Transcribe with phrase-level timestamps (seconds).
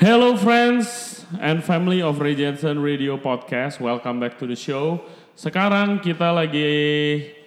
[0.00, 3.84] Hello friends and family of Ray Jensen Radio Podcast.
[3.84, 5.04] Welcome back to the show.
[5.36, 6.64] Sekarang kita lagi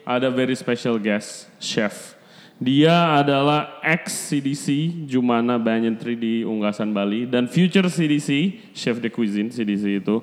[0.06, 2.14] ada very special guest, chef.
[2.62, 4.70] Dia adalah ex CDC
[5.10, 10.22] Jumana Banyan Tree di Unggasan Bali dan future CDC, chef de cuisine CDC itu.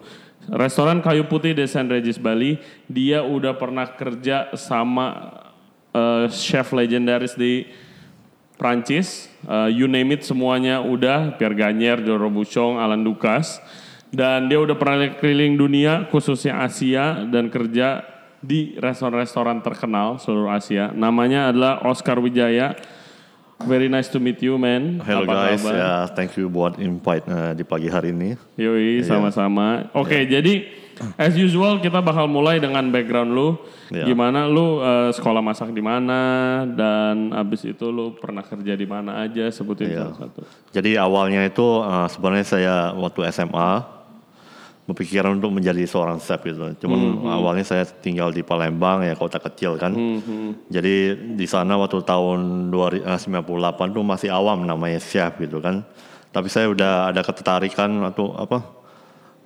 [0.55, 2.63] Restoran Kayu Putih di San Regis Bali.
[2.87, 5.35] Dia udah pernah kerja sama
[5.91, 7.67] uh, chef legendaris di
[8.61, 13.57] Prancis, uh, you name it semuanya udah, Pierre Gagner, Joe Robuchon, Alan Dukas.
[14.13, 18.05] Dan dia udah pernah keliling dunia, khususnya Asia, dan kerja
[18.45, 20.93] di restoran-restoran terkenal seluruh Asia.
[20.93, 22.77] Namanya adalah Oscar Wijaya.
[23.65, 25.01] Very nice to meet you, man.
[25.05, 25.73] Hello Apa guys, kabar?
[25.77, 28.37] ya thank you buat invite uh, di pagi hari ini.
[28.61, 29.89] Yoi, sama-sama.
[29.97, 30.69] Oke, jadi
[31.17, 33.49] as usual kita bakal mulai dengan background lu.
[33.91, 34.07] Ya.
[34.07, 39.25] Gimana lu uh, sekolah masak di mana dan abis itu lu pernah kerja di mana
[39.25, 40.13] aja sebutin Iya.
[40.13, 40.41] salah satu.
[40.71, 44.01] Jadi awalnya itu uh, sebenarnya saya waktu SMA
[44.91, 46.67] berpikiran untuk menjadi seorang chef gitu.
[46.83, 49.95] Cuman awalnya saya tinggal di Palembang ya kota kecil kan.
[50.67, 55.87] Jadi di sana waktu tahun 2000 eh, 98 tuh masih awam namanya chef gitu kan.
[56.31, 58.80] Tapi saya udah ada ketertarikan atau apa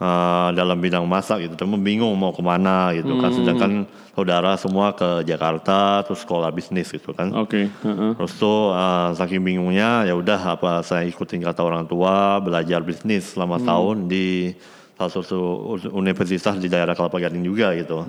[0.05, 1.65] eh, dalam bidang masak gitu.
[1.65, 3.33] Cuma bingung mau ke mana gitu kan.
[3.33, 3.73] Sedangkan
[4.13, 7.33] saudara semua ke Jakarta terus sekolah bisnis gitu kan.
[7.33, 8.11] Oke, heeh.
[8.21, 13.33] Terus tuh uh, saking bingungnya ya udah apa saya ikutin kata orang tua belajar bisnis
[13.33, 14.53] selama tahun di
[14.95, 18.07] salah satu universitas di daerah Kelapa Gading juga gitu.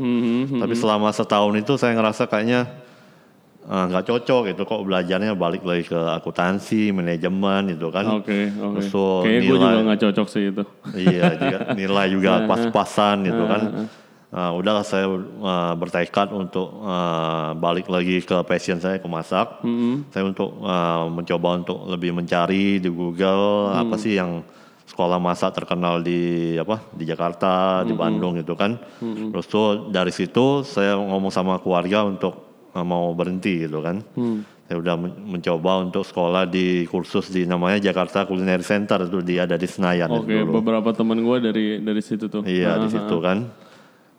[0.62, 2.70] Tapi selama setahun itu saya ngerasa kayaknya
[3.66, 8.06] uh, nggak cocok gitu kok belajarnya balik lagi ke akuntansi, manajemen gitu kan.
[8.22, 8.80] Oke, oke.
[8.80, 10.64] Terus tuh Kayaknya gue juga nggak cocok sih itu.
[10.96, 13.62] iya juga nilai juga pas-pasan gitu kan.
[14.36, 19.64] Uh, udahlah saya uh, bertekad untuk uh, balik lagi ke passion saya ke masak.
[20.12, 24.44] Saya untuk uh, mencoba untuk lebih mencari di Google apa sih yang
[24.86, 28.76] sekolah masak terkenal di apa di Jakarta, di Bandung gitu kan.
[29.02, 32.45] Terus tuh dari situ saya ngomong sama keluarga untuk uh,
[32.82, 34.02] mau berhenti gitu kan.
[34.66, 39.46] Saya udah men- mencoba untuk sekolah di kursus di namanya Jakarta Culinary Center itu dia
[39.46, 40.52] ada di Senayan itu Oke, dulu.
[40.60, 42.42] beberapa temen gue dari dari situ tuh.
[42.42, 43.46] Iya di Heeh, situ kan.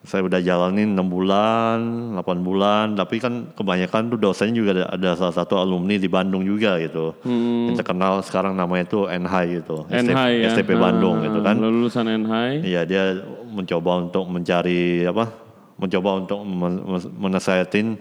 [0.07, 1.79] Saya udah jalanin 6 bulan,
[2.15, 6.47] 8 bulan, tapi kan kebanyakan tuh dosennya juga ada, ada salah satu alumni di Bandung
[6.47, 7.19] juga gitu.
[7.27, 9.83] Yang terkenal sekarang namanya itu NHI gitu.
[9.91, 10.55] NHI ya.
[10.55, 11.59] STP Bandung Heeh, gitu kan.
[11.59, 12.63] lu Lulusan NHI.
[12.63, 13.03] Iya dia
[13.51, 15.27] mencoba untuk mencari apa?
[15.75, 17.99] Mencoba untuk men- men- menasehatin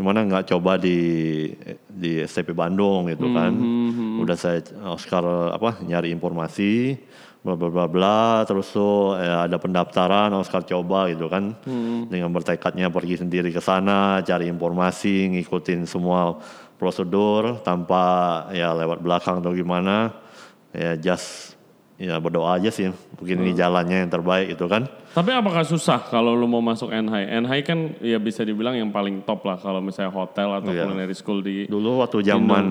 [0.00, 0.96] gimana nggak coba di
[1.84, 3.52] di STP Bandung gitu kan.
[4.24, 6.96] Udah saya Oscar apa nyari informasi
[7.40, 11.52] bla bla bla bla terus tuh ya, ada pendaftaran Oscar coba gitu kan.
[12.08, 16.40] Dengan bertekadnya pergi sendiri ke sana cari informasi ngikutin semua
[16.80, 20.16] prosedur tanpa ya lewat belakang atau gimana.
[20.72, 21.60] Ya just
[22.00, 22.88] ya berdoa aja sih
[23.20, 27.24] mungkin ini jalannya yang terbaik itu kan Tapi apakah susah kalau lu mau masuk NHI?
[27.40, 30.86] NHI kan ya bisa dibilang yang paling top lah kalau misalnya hotel atau Iya.
[30.86, 32.64] culinary school di dulu waktu zaman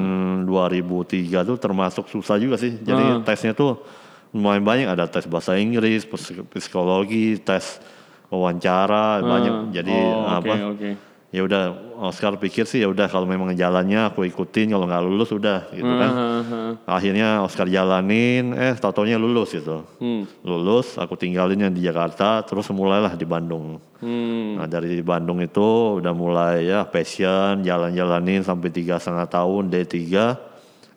[0.47, 1.03] 2003
[1.43, 3.83] tuh termasuk susah juga sih jadi tesnya tuh
[4.31, 7.83] lumayan banyak ada tes bahasa Inggris psik- psikologi tes
[8.29, 10.91] wawancara banyak jadi Oh, apa oke.
[11.29, 11.63] Ya udah
[12.01, 15.85] Oscar pikir sih ya udah kalau memang jalannya aku ikutin kalau nggak lulus udah gitu
[15.85, 20.25] kan Heeh, akhirnya Oscar jalanin eh tatonya lulus gitu Hmm.
[20.41, 24.57] lulus aku tinggalin yang di Jakarta terus mulailah di Bandung Hmm.
[24.57, 29.95] nah dari Bandung itu udah mulai ya passion jalan-jalanin sampai tiga setengah tahun D3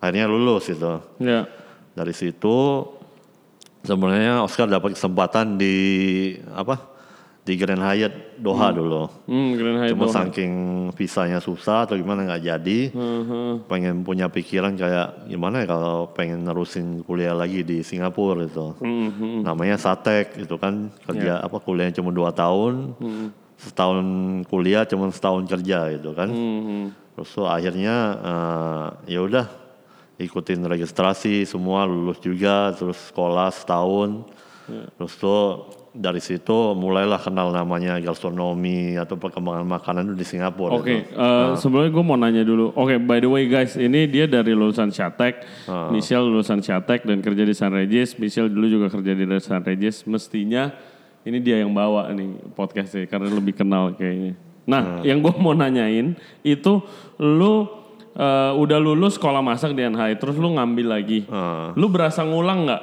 [0.00, 1.44] akhirnya lulus gitu Ya.
[1.92, 2.88] dari situ
[3.82, 5.76] sebenarnya Oscar dapat kesempatan di
[6.54, 6.88] apa
[7.42, 10.14] di Grand Hyatt Doha dulu Hmm, Grand Hyatt cuma Doha.
[10.22, 10.52] saking
[10.94, 13.52] visanya susah atau gimana nggak jadi Heeh.
[13.66, 18.78] pengen punya pikiran kayak gimana ya kalau pengen nerusin kuliah lagi di Singapura gitu.
[18.78, 19.38] Hmm, hmm.
[19.42, 22.94] Namanya Satek itu kan kerja apa kuliahnya cuma dua tahun,
[23.58, 23.98] setahun
[24.46, 26.30] kuliah cuma setahun kerja gitu kan.
[26.30, 29.46] Hmm, Terus tuh akhirnya eh, ya udah
[30.16, 34.30] ikutin registrasi semua lulus juga terus sekolah setahun.
[34.94, 35.42] Terus tuh
[35.92, 40.80] dari situ mulailah kenal namanya gastronomi atau perkembangan makanan itu di Singapura.
[40.80, 41.12] Oke, gitu.
[41.12, 42.72] eh, sebelumnya gue mau nanya dulu.
[42.72, 45.92] Oke, by the way guys, ini dia dari lulusan Syatek, Ah.
[45.92, 48.16] Michelle lulusan Syatek dan kerja di San Regis.
[48.16, 50.08] Michelle dulu juga kerja di San Regis.
[50.08, 50.72] Mestinya
[51.22, 54.32] ini dia yang bawa nih podcastnya karena lebih kenal kayaknya.
[54.64, 56.80] Nah, yang gue mau nanyain itu
[57.20, 57.68] lu
[58.12, 61.28] eh, udah lulus sekolah masak di NHI, terus lu ngambil lagi.
[61.28, 61.76] Ah.
[61.76, 62.82] Lu berasa ngulang nggak?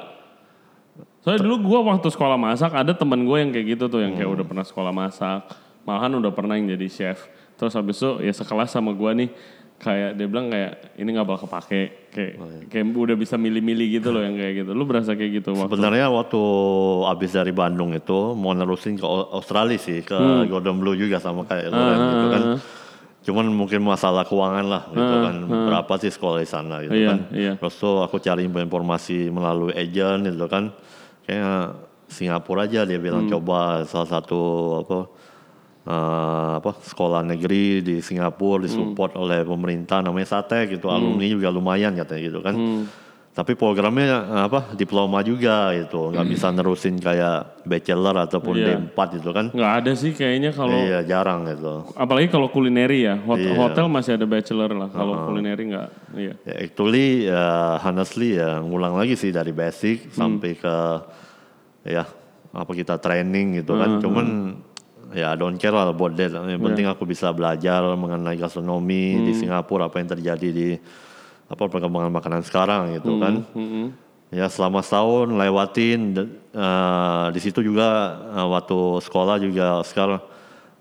[1.20, 4.30] Soalnya dulu gue waktu sekolah masak ada teman gue yang kayak gitu tuh yang kayak
[4.30, 5.52] udah pernah sekolah masak,
[5.84, 7.28] malahan udah pernah yang jadi chef.
[7.54, 9.28] Terus habis itu ya sekelas sama gue nih,
[9.76, 12.64] kayak dia bilang kayak ini nggak bakal kepake kayak Oh, iya.
[12.66, 14.72] kayak udah bisa milih-milih gitu loh yang kayak gitu.
[14.72, 16.40] Lu berasa kayak gitu waktu Sebenarnya waktu
[17.06, 20.48] abis dari Bandung itu mau nerusin ke Au- Australia sih ke Hmm.
[20.48, 22.42] Golden Blue juga sama kayak lu Ah, kan, gitu kan.
[23.20, 25.34] Cuman mungkin masalah keuangan lah gitu kan.
[25.44, 27.18] Berapa sih sekolah di sana gitu Ah, Iya, kan.
[27.36, 27.52] iya.
[27.60, 30.72] Terus tuh aku cari informasi melalui agent gitu kan.
[31.24, 33.32] Kayak Singapura aja dia bilang Hmm.
[33.32, 34.40] coba salah satu
[34.82, 34.98] apa
[35.80, 39.22] eh, apa sekolah negeri di Singapura disupport Hmm.
[39.24, 40.92] oleh pemerintah namanya Satek gitu.
[40.92, 42.54] Alumni juga lumayan katanya gitu kan.
[42.54, 42.84] Hmm.
[43.30, 48.66] Tapi programnya eh, apa diploma juga gitu, nggak bisa nerusin kayak bachelor ataupun Iya.
[48.90, 49.46] D4 gitu kan.
[49.48, 51.86] nggak ada sih kayaknya kalau Iya jarang gitu.
[51.94, 53.54] apalagi kalau kulineri ya Hot- Iya.
[53.54, 57.44] hotel masih ada bachelor lah kalau kulineri nggak iya Ya, actually ya
[57.78, 60.74] honestly ya ngulang lagi sih dari basic sampai ke
[61.86, 62.02] ya
[62.50, 64.02] apa kita training gitu kan.
[64.02, 64.26] Cuman
[65.12, 66.34] ya don't care lah about that.
[66.34, 70.68] Yang penting aku bisa belajar mengenai gastronomi di Singapura apa yang terjadi di
[71.50, 73.42] apa perkembangan makanan sekarang gitu kan.
[73.58, 73.90] Mm-mm.
[74.30, 80.22] Ya selama setahun lewatin de- eh, di situ juga eh, waktu sekolah juga sekarang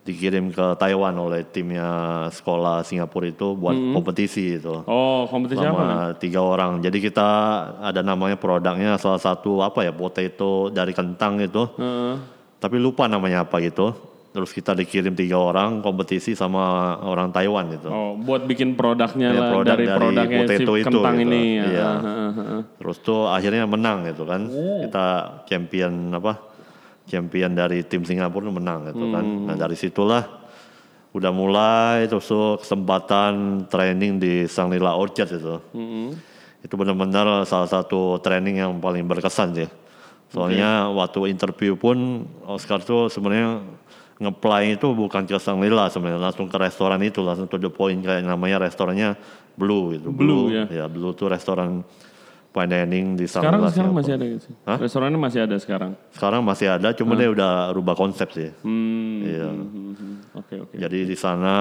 [0.06, 1.86] dikirim ke Taiwan oleh timnya
[2.34, 5.88] sekolah Singapura itu buat kompetisi itu oh kompetisi apa sama
[6.18, 6.82] tiga orang.
[6.82, 7.30] Jadi kita
[7.78, 12.16] ada namanya produknya salah satu apa ya potato dari kentang itu, Heeh.
[12.58, 13.94] tapi lupa namanya apa gitu.
[14.30, 17.90] Terus kita dikirim tiga orang kompetisi sama orang Taiwan gitu.
[17.90, 21.26] oh buat bikin produknya Ya, lah produk dari, dari produknya si itu kentang gitu.
[21.26, 21.66] ini ya.
[21.66, 21.90] Iya.
[22.78, 24.46] Terus tuh akhirnya menang gitu kan.
[24.86, 25.06] Kita
[25.50, 26.38] champion apa?
[27.10, 29.26] Champion dari tim Singapura menang gitu kan.
[29.26, 30.22] Nah dari situlah
[31.10, 35.58] udah mulai terus tuh kesempatan training di Sanglila Orchard itu.
[35.74, 36.14] Mm-mm.
[36.62, 39.70] Itu benar-benar salah satu training yang paling berkesan sih.
[40.30, 43.66] Soalnya waktu interview pun Oscar tuh sebenarnya
[44.20, 48.22] ngeplay itu bukan ke Sanglila sebenarnya langsung ke restoran itu langsung to the point kayak
[48.22, 49.16] namanya restorannya
[49.56, 50.12] Blue gitu.
[50.12, 50.68] Blue, ya.
[50.68, 51.84] ya Blue tuh restoran
[52.50, 53.70] fine dining di sekarang Sanglila.
[53.70, 54.00] sekarang Singapura.
[54.00, 54.78] masih ada gitu sih Hah?
[54.78, 58.50] restorannya masih ada sekarang Sekarang masih ada, cuma dia udah rubah konsep sih.
[58.60, 59.48] hmm Iya.
[59.48, 60.16] hmm, hmm.
[60.36, 61.54] oke oke Jadi di sana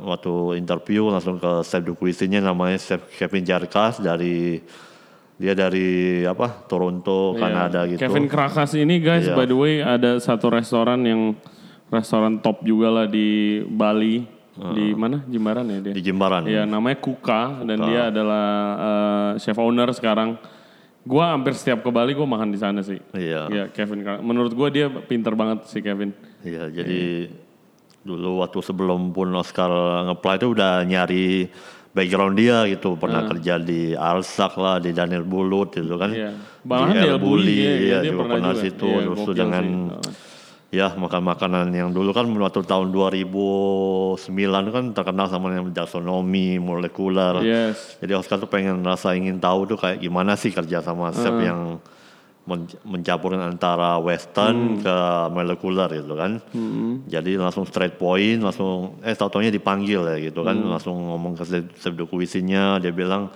[0.00, 4.56] waktu interview langsung ke chef de cuisine namanya chef Kevin Jarkas dari
[5.36, 5.88] dia dari
[6.22, 7.40] apa Toronto Iya.
[7.42, 8.00] Kanada gitu.
[8.00, 9.34] Kevin Krakas ini guys Iya.
[9.34, 11.20] by the way ada satu restoran yang
[11.90, 16.48] restoran top juga lah di Bali di mana Jimbaran ya dia di Jimbaran.
[16.48, 18.46] Iya namanya Kuka dan dia adalah
[18.80, 20.40] eh, chef owner sekarang.
[21.06, 22.98] Gua hampir setiap ke Bali gua makan di sana sih.
[23.14, 23.46] Iya.
[23.52, 26.10] Ya Kevin, menurut gua dia pinter banget sih Kevin.
[26.42, 27.30] Iya, jadi
[28.02, 29.70] dulu waktu sebelum pun Oscar
[30.10, 31.26] nge-apply itu udah nyari
[31.94, 36.10] background dia gitu, pernah kerja di Alsak lah, di Daniel Bulut gitu kan.
[36.10, 36.32] Iya.
[36.34, 38.64] Di Bahkan di El El Bulli, Bulli, iya, iya, dia juga pernah pernah juga.
[38.66, 39.64] situ, Iya, terus dengan
[40.02, 40.25] sih.
[40.74, 44.18] Ya makan makanan yang dulu kan waktu tahun 2009
[44.74, 47.38] kan terkenal sama yang gastronomi molekuler.
[47.46, 47.96] Yes.
[48.02, 51.78] Jadi Oscar tuh pengen rasa ingin tahu tuh kayak gimana sih kerja sama chef yang
[52.46, 54.96] men- mencampurkan antara western ke
[55.30, 56.42] molekuler gitu kan.
[57.06, 61.44] Jadi langsung straight point, langsung eh tau-taunya dipanggil ya gitu kan, langsung ngomong ke
[61.78, 63.30] chef cuisine-nya, dia bilang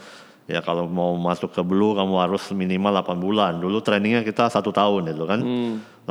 [0.50, 3.52] ya kalau mau masuk ke Blue kamu harus minimal 8 bulan.
[3.62, 5.40] Dulu trainingnya kita satu tahun gitu kan.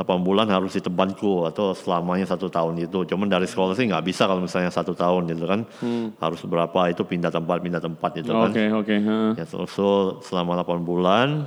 [0.24, 3.04] bulan harus di tempatku atau selamanya satu tahun itu.
[3.04, 5.60] Cuman dari sekolah sih nggak bisa kalau misalnya satu tahun gitu kan.
[6.16, 8.48] Harus berapa itu pindah tempat pindah tempat gitu kan.
[8.48, 8.96] Oke oke.
[8.96, 9.30] heeh.
[9.36, 11.44] Ya terus so, selama 8 bulan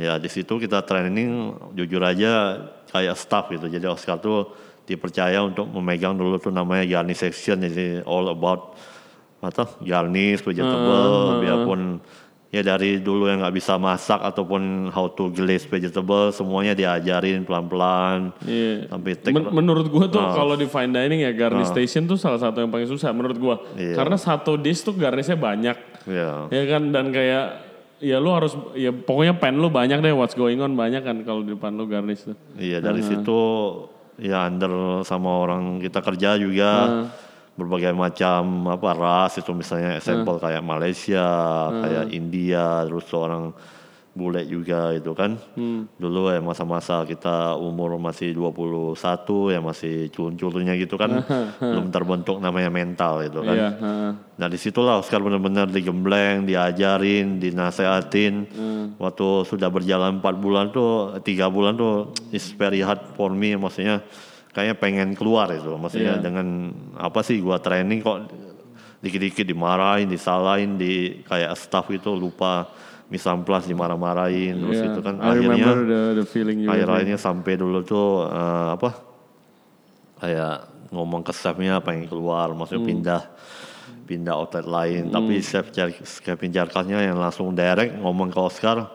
[0.00, 2.56] ya di situ kita training jujur aja
[2.88, 3.68] kayak staff gitu.
[3.68, 4.48] Jadi Oscar tuh
[4.88, 8.72] dipercaya untuk memegang dulu tuh namanya garnish section jadi all about
[9.38, 11.80] atau garnish vegetable biarpun
[12.48, 18.32] ya dari dulu yang nggak bisa masak ataupun how to glaze vegetable semuanya diajarin pelan-pelan
[18.40, 18.88] Iya.
[18.88, 22.40] sampai take Men- menurut gua tuh kalau di fine dining ya garnish station tuh salah
[22.40, 23.60] satu yang paling susah menurut gua.
[23.74, 23.94] Iya.
[23.94, 25.76] Karena satu dish tuh garnishnya banyak.
[26.08, 27.68] ya Ya kan dan kayak
[28.00, 31.44] ya lu harus ya pokoknya pen lu banyak deh what's going on banyak kan kalau
[31.44, 32.36] di depan lu garnish tuh.
[32.56, 33.40] Iya dari situ
[34.16, 34.72] ya under
[35.04, 37.04] sama orang kita kerja juga
[37.58, 41.26] berbagai macam apa ras itu misalnya example kayak Malaysia,
[41.82, 43.50] kayak India, terus seorang
[44.18, 45.38] bule juga itu kan.
[45.98, 48.94] Dulu ya masa-masa kita umur masih 21
[49.54, 51.22] ya masih culun-culunnya gitu kan
[51.62, 53.54] belum terbentuk namanya mental gitu kan.
[53.54, 54.10] Iya, heeh.
[54.38, 58.34] Nah di situlah Oscar benar-benar digembleng, diajarin, dinasehatin.
[58.98, 63.54] Waktu sudah berjalan 4 bulan tuh, tiga bulan tuh is very hard for me.
[63.54, 64.02] Maksudnya
[64.58, 65.70] kayaknya pengen keluar itu.
[65.70, 66.22] Maksudnya Iya.
[66.22, 68.26] dengan apa sih gua training kok
[68.98, 72.66] dikit-dikit dimarahin, disalahin, di kayak staff itu lupa
[73.06, 74.90] misamplas dimarah-marahin terus Iya.
[74.90, 76.68] itu kan I akhirnya the, the feeling sih.
[76.68, 78.90] akhir-akhirnya sampai dulu tuh eh, apa
[80.18, 80.56] kayak
[80.90, 82.90] ngomong ke staffnya pengen keluar maksudnya Hmm.
[82.90, 83.22] pindah
[84.04, 85.02] pindah outlet lain.
[85.08, 85.68] Tapi chef
[86.20, 88.88] Kevin Jarkasnya yang langsung direct ngomong ke Oscar,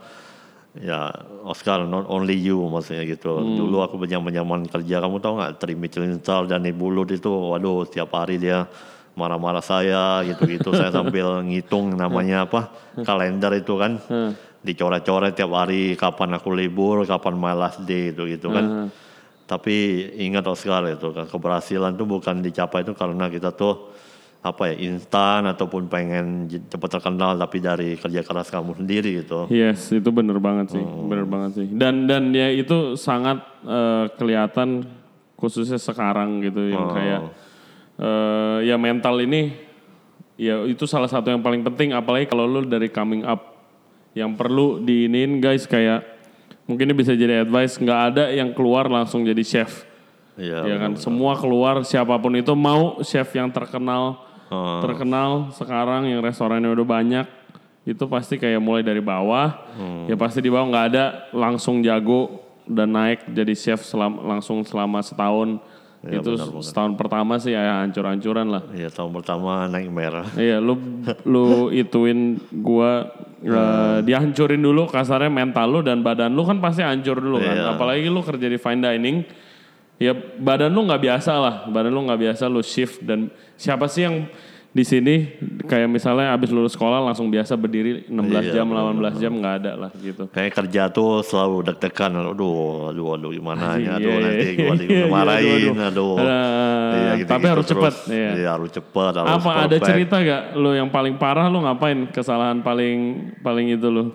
[0.77, 1.13] ya
[1.46, 3.42] Oscar not only you maksudnya gitu.
[3.42, 5.53] Dulu aku zaman-zaman kerja kamu tahu nggak?
[5.62, 8.65] Tri Michelin Star dan Bulut itu, waduh tiap hari dia
[9.13, 10.74] marah-marah saya gitu-gitu.
[10.74, 12.74] Saya sambil ngitung namanya apa
[13.06, 14.01] kalender itu kan.
[14.63, 18.88] Dicoret-coret tiap hari kapan aku libur kapan my last day itu gitu kan
[19.44, 23.92] tapi ingat Oscar itu kan keberhasilan tuh bukan dicapai itu karena kita tuh
[24.43, 29.47] apa ya instan ataupun pengen cepat terkenal tapi dari kerja keras kamu sendiri gitu.
[29.47, 31.67] Yes, itu bener banget sih, bener banget sih.
[31.71, 34.83] Dan dan ya itu sangat eh, kelihatan
[35.39, 37.21] khususnya sekarang gitu yang kayak
[38.03, 39.55] eh, ya mental ini
[40.35, 43.55] ya itu salah satu yang paling penting apalagi kalau lu dari coming up
[44.12, 46.03] yang perlu diinin guys kayak
[46.67, 49.88] mungkin ini bisa jadi advice nggak ada yang keluar langsung jadi chef
[50.33, 50.65] Iya.
[50.65, 54.79] ya kan semua keluar siapa pun itu mau chef yang terkenal Oh.
[54.79, 57.25] terkenal sekarang yang restorannya udah banyak
[57.83, 60.05] itu pasti kayak mulai dari bawah Hmm.
[60.05, 65.00] ya pasti di bawah nggak ada langsung jago dan naik jadi chef selam- langsung selama
[65.00, 65.59] setahun
[66.01, 70.27] Iya, itu setahun pertama sih ya hancur-hancuran lah Iya tahun pertama naik merah.
[70.33, 70.75] iya lu
[71.23, 73.07] lu ituin gua
[73.39, 77.71] eh, dihancurin dulu kasarnya mental lu dan badan lu kan pasti hancur dulu kan Iya.
[77.71, 79.17] apalagi lu kerja di fine dining
[80.03, 81.55] ya badan lu nggak biasa lah.
[81.65, 83.00] Badan lu nggak biasa lu shift.
[83.00, 84.27] Dan siapa sih yang
[84.69, 85.29] di sini
[85.63, 89.72] kayak misalnya abis lulus sekolah langsung biasa berdiri 16 Iya, jam 18 jam nggak ada
[89.77, 90.25] lah gitu.
[90.27, 94.74] Kayak kerja tuh selalu deg-degan, aduh, aduh, aduh gimana ya, aduh Iya, nanti iya, gua
[94.74, 96.13] iya, iya, dimarahin, aduh, aduh.
[96.17, 96.29] aduh.
[96.89, 97.77] Iya, Eh, tapi harus terus.
[97.86, 98.29] cepet, iya.
[98.33, 99.86] Iya harus cepet, harus apa ada perfect.
[99.86, 102.10] cerita gak lu yang paling parah lu ngapain?
[102.10, 102.98] Kesalahan paling
[103.39, 104.10] paling itu lu?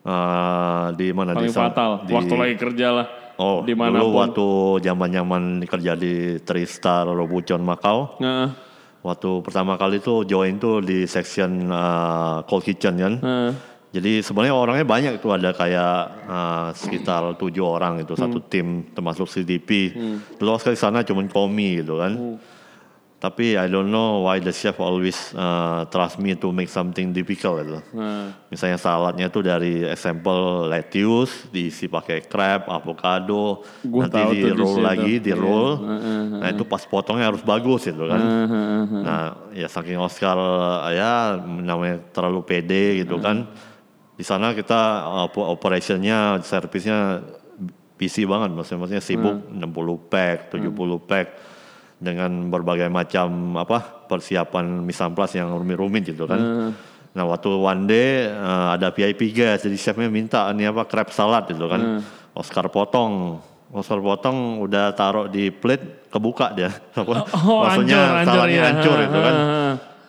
[0.00, 1.36] Eh, di mana?
[1.36, 3.06] Paling di fatal di- waktu lagi kerja lah
[3.40, 4.48] Oh, di dulu waktu
[4.84, 8.52] zaman-zaman kerja di Tristar Robuchon Macau, Heeh.
[9.00, 13.14] waktu pertama kali tuh join tuh di section eh, cold kitchen kan.
[13.16, 13.52] Heeh.
[13.90, 15.96] Jadi sebenarnya orangnya banyak itu ada kayak
[16.28, 19.96] eh, sekitar tujuh orang itu satu tim termasuk CDP.
[20.36, 22.12] Dulu sekali sana cuma komi gitu kan.
[23.20, 27.60] Tapi I don't know why the chef always uh, trust me to make something difficult
[27.60, 27.76] gitu.
[27.92, 34.48] Nah, Misalnya saladnya tuh dari example lettuce diisi pakai crab, avocado, Gua nanti di tuh
[34.48, 34.80] di roll situ.
[34.80, 35.36] lagi, di Iya.
[35.36, 35.68] roll.
[36.40, 38.20] Nah itu pas potongnya harus bagus gitu kan.
[38.88, 39.22] Nah
[39.52, 40.40] ya saking Oscar
[40.90, 43.44] ya namanya terlalu pede gitu kan.
[44.16, 44.80] Di sana kita
[45.28, 47.20] op- operationnya, servisnya
[47.96, 50.72] busy banget maksudnya, maksudnya sibuk 60 pack, 70
[51.04, 51.26] pack
[52.00, 56.72] dengan berbagai macam apa persiapan misamplas yang rumit-rumit gitu kan.
[57.10, 61.46] Nah waktu one day eh, ada VIP guys, jadi chefnya minta ini apa crab salad
[61.52, 62.00] gitu kan.
[62.32, 66.72] Oscar potong, Oscar potong udah taruh di plate kebuka dia.
[66.96, 68.64] Oh, Maksudnya hancur, hancur, saladnya iya.
[68.72, 69.34] hancur itu kan.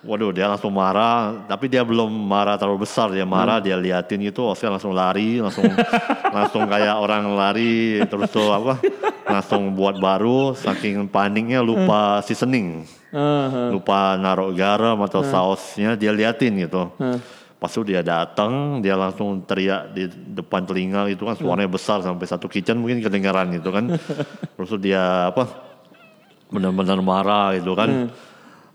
[0.01, 4.49] Waduh dia langsung marah, tapi dia belum marah terlalu besar, dia marah, dia liatin gitu,
[4.49, 5.69] Oscar langsung lari, langsung
[6.35, 8.81] langsung kayak orang lari, terus tuh apa,
[9.29, 12.81] langsung buat baru, saking paniknya lupa seasoning,
[13.13, 13.69] Heeh.
[13.77, 16.89] lupa naruh garam atau sausnya, dia liatin gitu.
[17.61, 22.25] Pas itu dia datang, dia langsung teriak di depan telinga itu kan suaranya besar sampai
[22.25, 23.85] satu kitchen mungkin kedengaran gitu kan.
[24.57, 25.45] Terus dia apa,
[26.49, 28.09] benar-benar marah gitu kan.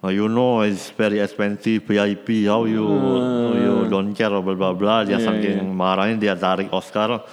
[0.07, 4.71] Uh, you know it's very expensive VIP how you how you don't care bla bla
[4.71, 7.27] bla dia Iya, saking marahnya dia tarik Oscar.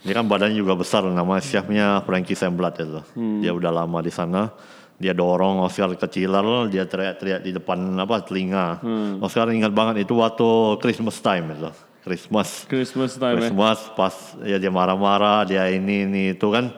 [0.00, 3.02] Dia kan badannya juga besar nama chefnya Frankie Semblat itu.
[3.44, 4.48] Dia udah lama di sana.
[4.96, 8.80] Dia dorong Oscar ke chiller dia teriak-teriak di depan apa telinga.
[9.20, 11.68] Oscar ingat banget itu waktu Christmas time itu.
[12.06, 12.48] Christmas.
[12.70, 13.50] Christmas time ya.
[13.50, 14.14] Christmas pas
[14.46, 16.70] ya dia marah-marah dia ini ini itu kan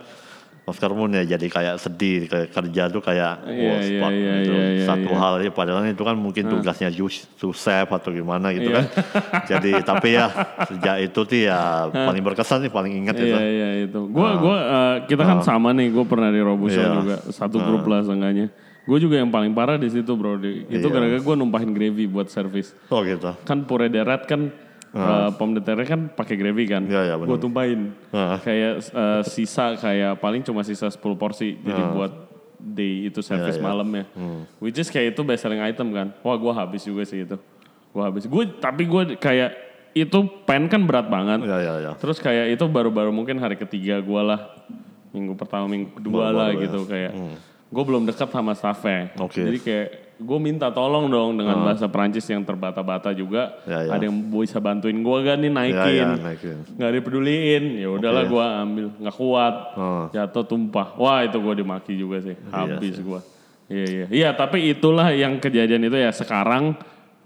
[0.69, 4.33] Oscar pun ya jadi kayak sedih kayak kerja tuh kayak Iya, wah, iya, spak iya,
[4.39, 4.53] gitu.
[4.53, 5.17] iya, iya, satu iya.
[5.17, 8.77] hal ya padahal itu kan mungkin tugasnya jus chef atau gimana gitu Iya.
[8.77, 8.85] kan
[9.49, 10.27] jadi tapi ya
[10.65, 11.59] sejak itu tuh ya
[11.89, 14.01] paling berkesan sih paling ingat itu Iya iya itu.
[14.07, 15.89] Gua gua eh, kita kan sama nih.
[15.89, 16.93] Gue pernah di Robusto Iya.
[16.95, 18.53] juga satu grup lah seenggaknya.
[18.85, 20.37] Gue juga yang paling parah di situ bro.
[20.37, 22.73] Di- Itu gara-gara gue numpahin gravy buat servis.
[22.89, 24.49] oh gitu Kan pure deret kan
[24.91, 26.83] eh, pom de terre kan pakai gravy kan.
[26.85, 27.29] Iya, iya, benar.
[27.29, 27.81] gue tumpahin.
[28.09, 28.41] Ah.
[28.41, 31.57] Kayak eh, sisa kayak paling cuma sisa 10 porsi.
[31.57, 32.13] Jadi buat
[32.59, 33.61] day itu Iya, iya.
[33.61, 34.05] malamnya.
[34.13, 34.43] Hmm.
[34.59, 36.11] Which is kayak itu best selling item kan.
[36.21, 37.37] Wah gue habis juga sih itu.
[37.91, 38.25] Gue habis.
[38.25, 39.51] Gue tapi gue kayak
[39.93, 41.45] itu pen kan berat banget.
[41.45, 44.57] ya ya ya Terus kayak itu baru-baru mungkin hari ketiga gue lah.
[45.09, 46.65] Minggu pertama, minggu kedua lah Baru-baru ya.
[46.69, 47.13] gitu kayak.
[47.69, 49.13] Gue belum dekat sama staffnya.
[49.21, 49.45] Oke.
[49.45, 53.63] Jadi kayak gue minta tolong dong dengan bahasa Perancis yang terbata-bata juga.
[53.65, 53.91] Ya, ya.
[53.95, 55.95] Ada yang bisa bantuin gue gak nih ya naikin.
[55.95, 57.65] ya naikin Nggak dipeduliin.
[57.79, 58.31] Ya udahlah Oke.
[58.35, 58.87] gue ambil.
[58.99, 59.55] Nggak kuat.
[59.79, 60.05] Oh.
[60.11, 60.99] Jatuh tumpah.
[60.99, 62.35] Wah itu gue dimaki juga sih.
[62.35, 63.21] Iya Habis gue.
[63.69, 64.07] Iya iya.
[64.09, 66.75] Iya, tapi itulah yang kejadian itu ya sekarang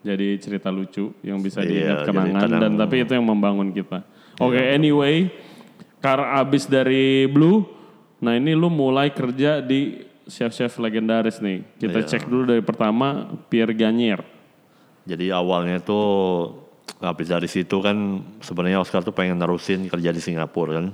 [0.02, 4.02] jadi cerita lucu yang bisa Iya, diingat kenangan kadang- dan tapi itu yang membangun kita.
[4.36, 5.30] Oke, anyway,
[6.02, 7.62] karena abis dari Blue,
[8.18, 11.62] nah ini lu mulai kerja di chef-chef legendaris nih.
[11.78, 12.08] Kita Iya.
[12.08, 14.22] cek dulu dari pertama Pierre Gagnier.
[15.02, 16.06] Jadi awalnya tuh
[17.02, 20.86] habis dari situ kan sebenarnya Oscar tuh pengen nerusin kerja di Singapura kan.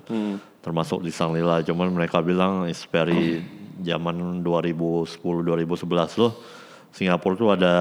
[0.64, 1.60] Termasuk di Sanglila.
[1.60, 3.44] Cuman mereka bilang it's very
[3.84, 6.32] zaman 2010-2011 loh.
[6.88, 7.74] Singapura tuh ada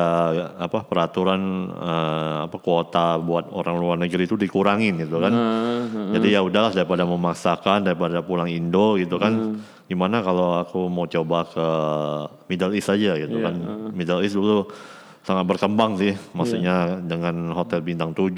[0.59, 5.33] apa peraturan eh, apa kuota buat orang luar negeri itu dikurangin gitu kan.
[6.13, 9.57] Jadi ya udahlah daripada memaksakan daripada pulang Indo gitu kan.
[9.87, 11.67] Gimana kalau aku mau coba ke
[12.51, 13.55] Middle East aja gitu kan.
[13.95, 14.67] Middle East dulu
[15.23, 16.13] sangat berkembang sih.
[16.35, 18.31] Maksudnya dengan hotel bintang 7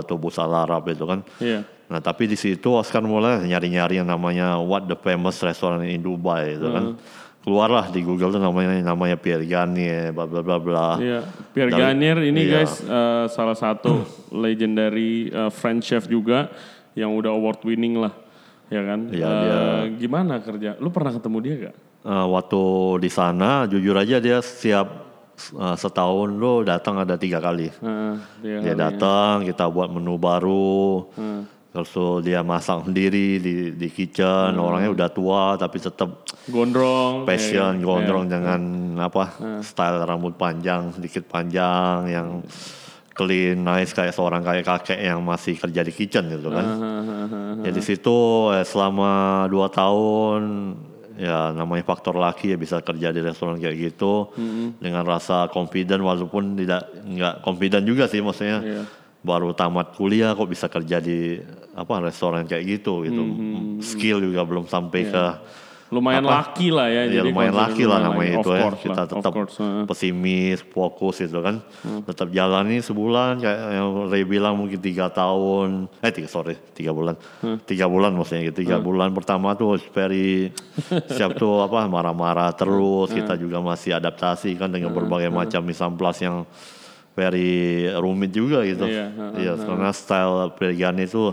[0.00, 1.20] atau bus Al Arab itu kan.
[1.42, 1.66] Iya.
[1.92, 6.56] Nah tapi di situ Oscar mulai nyari-nyari yang namanya what the famous restaurant in Dubai
[6.56, 6.96] itu kan.
[7.42, 10.88] Keluarlah di Google tuh namanya namanya Pierre Garnier bla bla bla bla.
[10.94, 12.62] Iya, Pierre Dari- Garnier ini iya.
[12.62, 14.06] guys eh, salah satu
[14.44, 16.46] legendary eh, French chef juga
[16.94, 18.14] yang udah award winning lah,
[18.68, 19.10] ya kan?
[19.10, 20.78] Iya, Eh, dia- Gimana kerja?
[20.78, 21.74] Lu pernah ketemu dia gak?
[22.02, 22.62] Eh, waktu
[22.98, 24.86] di sana jujur aja dia siap
[25.52, 27.74] eh, setahun lo datang ada tiga kali.
[27.74, 31.10] Heeh, dia Dia datang kita buat menu baru.
[31.72, 34.60] Terus dia masak sendiri di di kitchen.
[34.60, 37.84] Orangnya udah tua tapi tetap gondrong, passion ya, ya.
[37.84, 38.60] gondrong dengan
[39.00, 39.32] apa
[39.64, 42.28] style rambut panjang sedikit panjang yang
[43.12, 46.66] clean nice kayak seorang kayak kakek yang masih kerja di kitchen gitu kan.
[47.64, 48.16] Ya di situ
[48.52, 50.76] eh, selama dua tahun
[51.16, 54.32] ya namanya faktor laki ya bisa kerja di restoran kayak gitu
[54.80, 58.82] dengan rasa confident walaupun tidak nggak confident juga sih maksudnya Iya.
[59.22, 61.38] Baru tamat kuliah kok bisa kerja di
[61.72, 63.22] apa restoran kayak gitu gitu.
[63.80, 65.24] Skill juga belum sampai ke
[65.92, 67.04] Lumayan laki lah ya.
[67.04, 68.72] ya jadi lumayan laki lah namanya itu ya.
[68.72, 69.84] kita lah, tetap course, heeh.
[69.84, 71.60] pesimis fokus gitu kan.
[72.08, 75.92] Tetap jalani sebulan kayak yang Ray bilang mungkin tiga tahun.
[76.00, 77.20] Eh tiga sorry tiga bulan.
[77.68, 78.64] Tiga bulan maksudnya gitu.
[78.64, 80.48] Tiga bulan pertama tuh very
[81.12, 83.12] siap tuh apa marah-marah terus.
[83.12, 86.48] Kita juga masih adaptasi kan dengan berbagai macam misam plus yang
[87.12, 87.52] very
[87.94, 91.32] rumit juga gitu Iya, heeh, iya karena style Belgian itu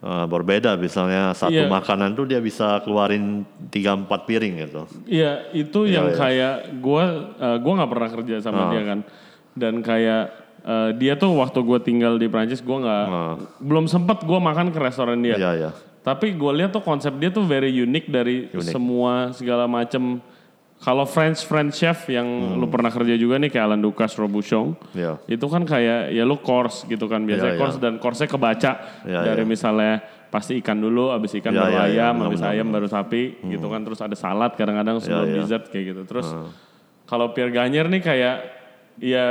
[0.00, 1.66] eh, berbeda misalnya satu Iya.
[1.66, 6.16] makanan tuh dia bisa keluarin tiga empat piring gitu Iya, itu Iya, yang iya.
[6.16, 7.04] kayak gua
[7.34, 8.70] eh, gua nggak pernah kerja sama Ah.
[8.70, 9.00] dia kan.
[9.52, 10.24] Dan kayak
[10.62, 13.34] eh, dia tuh waktu gua tinggal di Prancis gua nggak Ah.
[13.58, 15.34] belum sempet gua makan ke restoran dia.
[15.34, 15.70] Iya ya.
[16.04, 18.68] Tapi gue lihat tuh konsep dia tuh very unique dari Unik.
[18.68, 20.20] semua segala macam.
[20.84, 24.92] Kalau French French chef yang lu pernah kerja juga nih kayak Alan Dukas, Robuchon, Hmm.
[24.92, 25.12] Iya.
[25.26, 29.20] itu kan kayak ya lu course gitu kan biasanya Iya, course dan course-nya kebaca Iya,
[29.24, 29.48] dari iya.
[29.48, 29.94] misalnya
[30.28, 32.86] pasti ikan dulu, abis ikan Iya, baru iya, iya, ayam, benar, abis benar, ayam baru
[32.86, 35.40] sapi gitu kan terus ada salad kadang-kadang sebelum Iya, iya.
[35.40, 36.02] dessert kayak gitu.
[36.04, 36.26] Terus
[37.04, 38.36] kalau Pierre Gagnier nih kayak
[39.00, 39.26] ya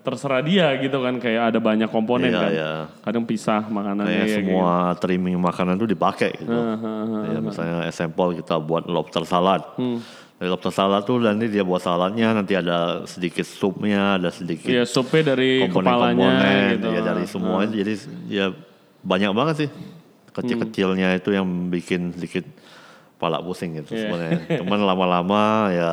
[0.00, 2.50] terserah dia gitu kan kayak ada banyak komponen Iya, kan.
[2.50, 2.70] iya.
[2.98, 6.50] Kadang pisah makanannya Kayak ya, semua trimming makanan tuh dipakai gitu.
[6.50, 9.60] ya, misalnya example kita buat lobster salad.
[9.76, 10.00] Hmm.
[10.40, 15.36] Lobster salad tuh nanti dia buat saladnya nanti ada sedikit supnya, ada sedikit Iya, supnya
[15.36, 16.88] dari kepalanya komponen-komponen gitu.
[16.88, 17.92] ya dari semua jadi
[18.24, 18.46] ya
[19.00, 19.70] banyak banget sih
[20.32, 22.48] kecil-kecilnya itu yang bikin sedikit
[23.20, 24.00] pala pusing gitu Iya.
[24.08, 24.40] sebenarnya.
[24.64, 25.92] Cuman lama-lama ya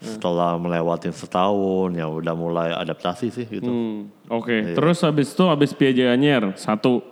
[0.00, 3.70] setelah melewatin setahun ya udah mulai adaptasi sih gitu.
[3.70, 4.74] Hmm, Oke, Iya.
[4.74, 7.06] terus habis itu habis Piaget Gagnier satu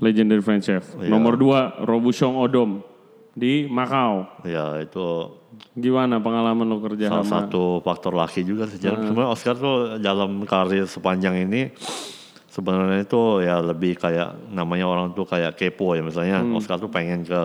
[0.00, 0.90] legendary French chef.
[0.98, 1.06] Iya.
[1.06, 2.82] Nomor dua Robuchon Odom
[3.30, 4.26] di Macau.
[4.42, 5.38] Ya itu
[5.72, 7.36] Gimana pengalaman lo kerja salah sama?
[7.42, 8.76] satu faktor laki juga sih.
[8.76, 11.72] Jangan- Sebenarnya Oscar tuh dalam karir sepanjang ini
[12.46, 17.22] sebenarnya itu ya lebih kayak namanya orang tuh kayak kepo ya misalnya Oscar tuh pengen
[17.22, 17.40] ke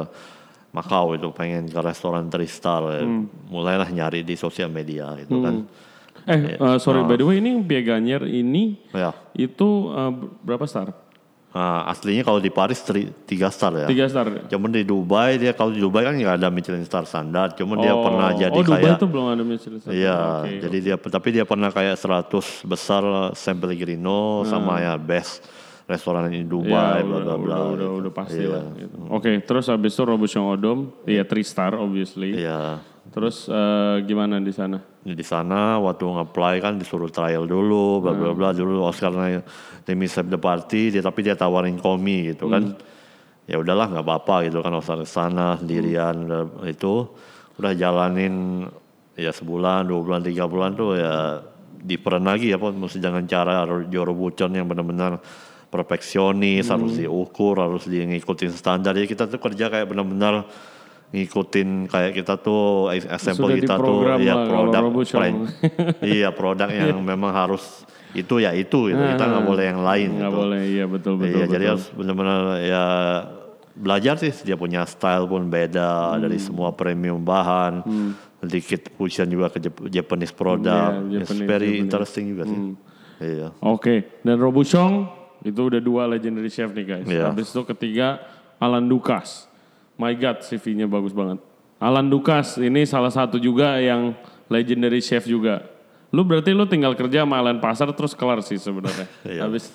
[0.68, 3.08] Macau itu pengen ke restoran Tristar ya.
[3.48, 5.64] mulailah nyari di sosial media gitu kan
[6.28, 10.12] Eh, eh, sorry by the way ini Piaget Gagnier ini ya itu eh,
[10.44, 10.92] berapa star?
[11.58, 14.46] Nah, aslinya kalau di Paris tri- tiga star ya Tiga star.
[14.46, 17.90] cuman di Dubai dia kalau di Dubai kan nggak ada Michelin star standar cuman dia
[17.90, 19.90] Oh, pernah jadi oh, Dubai kayak itu belum ada Michelin star.
[19.90, 20.54] Iya, Oke.
[20.62, 22.30] jadi dia tapi dia pernah kayak 100
[22.64, 23.02] besar
[23.34, 25.42] San Pellegrino sama ya best
[25.86, 26.38] restoran di Hmm.
[26.38, 27.56] Iya, Dubai bla udah, bla bla.
[27.58, 27.98] udah, udah, gitu.
[27.98, 28.52] udah pasti Iya.
[28.54, 28.64] lah.
[28.76, 28.96] gitu.
[29.10, 32.36] Oke, terus habis itu Robuchon Odom, ya three star obviously.
[32.36, 32.84] Iya.
[33.08, 34.78] Terus eh, gimana di sana?
[35.02, 38.38] Di sana waktu nge-apply kan disuruh trial dulu, bla bla Hmm.
[38.38, 39.48] bla dulu Oscar naik
[39.84, 42.76] demi save the party, dia tapi dia tawarin komi gitu kan.
[42.76, 42.80] Hmm.
[43.48, 47.08] Ya udahlah nggak apa-apa gitu kan Oscar sana sendirian udah- itu
[47.56, 48.68] udah jalanin
[49.16, 51.42] ya sebulan, dua bulan, tiga bulan tuh ya
[51.80, 55.24] different lagi ya, mesti dengan cara Joro Bucon yang benar-benar
[55.72, 57.08] perfeksionis, harus Hmm.
[57.08, 58.92] diukur, harus di ngikutin standar.
[58.92, 60.44] Jadi kita tuh kerja kayak benar-benar
[61.08, 65.38] ngikutin kayak kita tuh Sudah kita tuh ya produk brand.
[66.16, 67.64] iya produk yang memang harus
[68.12, 68.98] itu ya itu gitu.
[68.98, 70.40] kita nggak boleh yang lain Nggak gitu.
[70.40, 71.28] boleh, iya betul betul.
[71.30, 71.54] Iya, betul.
[71.54, 72.86] jadi harus benar-benar ya
[73.74, 76.22] belajar sih dia punya style pun beda Hmm.
[76.22, 77.86] dari semua premium bahan.
[78.38, 80.94] Sedikit fusion juga ke Jap- Japanese product.
[81.12, 81.84] It's Japanese, very Japanese.
[81.84, 82.60] interesting juga sih.
[82.60, 82.74] Hmm.
[83.18, 83.48] Iya.
[83.60, 85.10] Oke, dan Robuchon
[85.42, 87.06] itu udah dua legendary chef nih guys.
[87.08, 87.30] Iya.
[87.30, 88.22] Habis itu ketiga
[88.58, 89.47] Alan Dukas.
[89.98, 91.42] My God, CV-nya bagus banget.
[91.82, 94.14] Alan Dukas ini salah satu juga yang
[94.50, 95.66] legendary chef juga.
[96.10, 99.06] Lu berarti lu tinggal kerja sama Alan Pasar terus kelar sih sebenarnya.
[99.28, 99.42] Iya.
[99.46, 99.74] Habis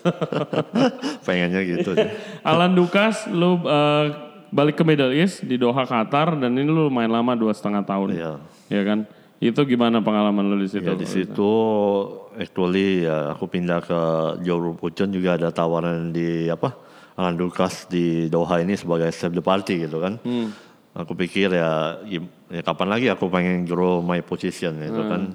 [1.26, 1.92] Pengennya gitu.
[2.50, 4.06] Alan Dukas, lu eh,
[4.48, 8.08] balik ke Middle East di Doha Qatar dan ini lu main lama dua setengah tahun.
[8.16, 8.32] Iya.
[8.72, 9.04] Ya kan?
[9.42, 10.87] Itu gimana pengalaman lu di situ?
[10.87, 11.52] Ya di situ
[12.38, 14.00] actually ya aku pindah ke
[14.46, 19.40] Johor Pucun juga ada tawaran di apa Alan Dukas di Doha ini sebagai chef de
[19.40, 20.16] party gitu kan.
[20.92, 25.33] Aku pikir ya, gim- ya kapan lagi aku pengen grow my position gitu kan.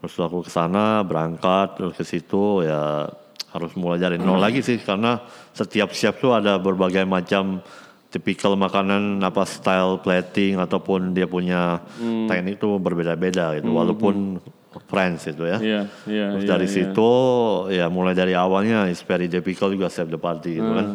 [0.00, 3.08] Terus aku ke sana berangkat terus ke situ ya
[3.52, 4.76] harus mulai dari nol lagi sih.
[4.76, 5.20] Karena
[5.52, 7.60] setiap chef tuh ada berbagai macam
[8.08, 11.80] tipikal makanan apa style plating ataupun dia punya
[12.28, 13.72] teknik tuh berbeda-beda gitu.
[13.72, 14.14] Walaupun
[14.88, 15.58] French itu ya.
[15.60, 16.74] Iya, iya, Terus iya, dari iya.
[16.74, 17.12] situ
[17.72, 20.88] ya mulai dari awalnya is very difficult juga save the party gitu kan.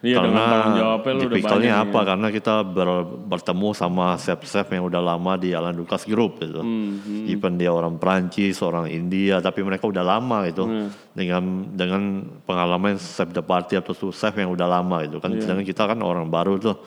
[0.00, 2.00] Iya, jawabnya lu udah difficultnya apa?
[2.08, 6.64] Karena kita ber- bertemu sama chef-chef yang udah lama di Alan Dukas Group gitu.
[6.64, 10.64] Hmm, Even dia orang Prancis, orang India, tapi mereka udah lama gitu.
[10.64, 10.88] Hmm.
[11.12, 15.36] Dengan dengan pengalaman chef the party atau chef yang udah lama gitu kan.
[15.36, 15.44] Iya.
[15.44, 16.80] Sedangkan kita kan orang baru tuh.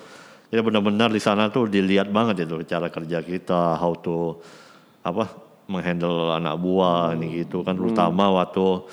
[0.50, 4.42] Jadi benar-benar di sana tuh dilihat banget itu cara kerja kita, how to
[5.06, 5.28] apa
[5.68, 7.76] menghandle anak buah ini gitu kan.
[7.76, 8.84] Terutama waktu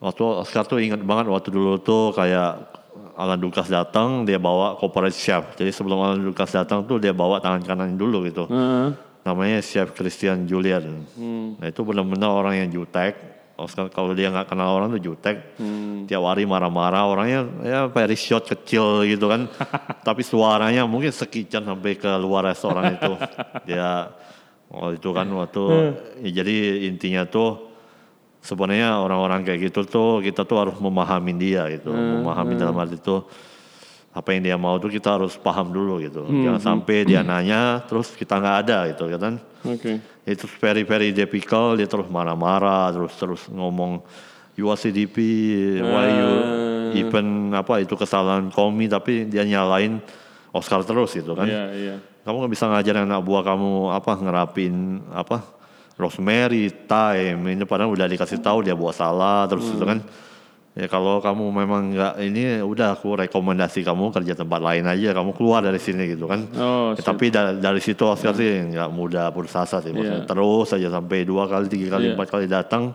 [0.00, 2.68] waktu Oscar tuh ingat banget waktu dulu tuh kayak
[3.20, 5.52] Alan Dukas datang dia bawa corporate chef.
[5.56, 8.48] Jadi sebelum Alan Dukas datang tuh dia bawa tangan kanan dulu gitu.
[8.48, 9.08] Heeh.
[9.20, 11.04] namanya chef Christian Julian.
[11.60, 13.28] Nah itu benar-benar orang yang jutek.
[13.60, 15.60] Oscar kalau dia nggak kenal orang tuh jutek.
[16.08, 19.44] Tiap hari marah-marah orangnya ya very short kecil gitu kan.
[20.08, 23.12] Tapi suaranya mungkin sekican sampai ke luar restoran itu.
[23.68, 24.08] Dia
[24.70, 25.62] oh itu kan waktu
[26.26, 27.70] ya jadi intinya tuh
[28.40, 31.92] sebenarnya orang-orang kayak gitu tuh kita tuh harus memahami dia gitu.
[31.92, 33.20] Memahami dalam arti itu
[34.10, 36.24] apa yang dia mau tuh kita harus paham dulu gitu.
[36.26, 39.36] Jangan sampai dia nanya terus kita nggak ada gitu kan?
[39.60, 40.00] Oke.
[40.24, 44.00] itu very very difficult dia terus marah-marah terus terus ngomong
[44.56, 45.16] you are CDP
[45.80, 46.32] why you
[46.96, 49.98] even apa itu kesalahan komi tapi dia nyalain
[50.50, 51.94] Oscar terus gitu kan Iya, iya.
[52.20, 54.74] kamu nggak bisa ngajarin anak buah kamu apa ngerapin
[55.10, 55.42] apa
[55.94, 60.00] rosemary thyme ini padahal udah dikasih tahu dia buat salah terus itu kan
[60.72, 65.34] ya kalau kamu memang nggak ini udah aku rekomendasi kamu kerja tempat lain aja kamu
[65.34, 69.28] keluar dari sini gitu kan Oh, Ya, tapi da- dari situ Oscar sih nggak mudah
[69.28, 70.26] putus asa sih maksudnya Iya.
[70.26, 72.14] terus saja sampai dua kali tiga kali Iya.
[72.14, 72.94] empat kali datang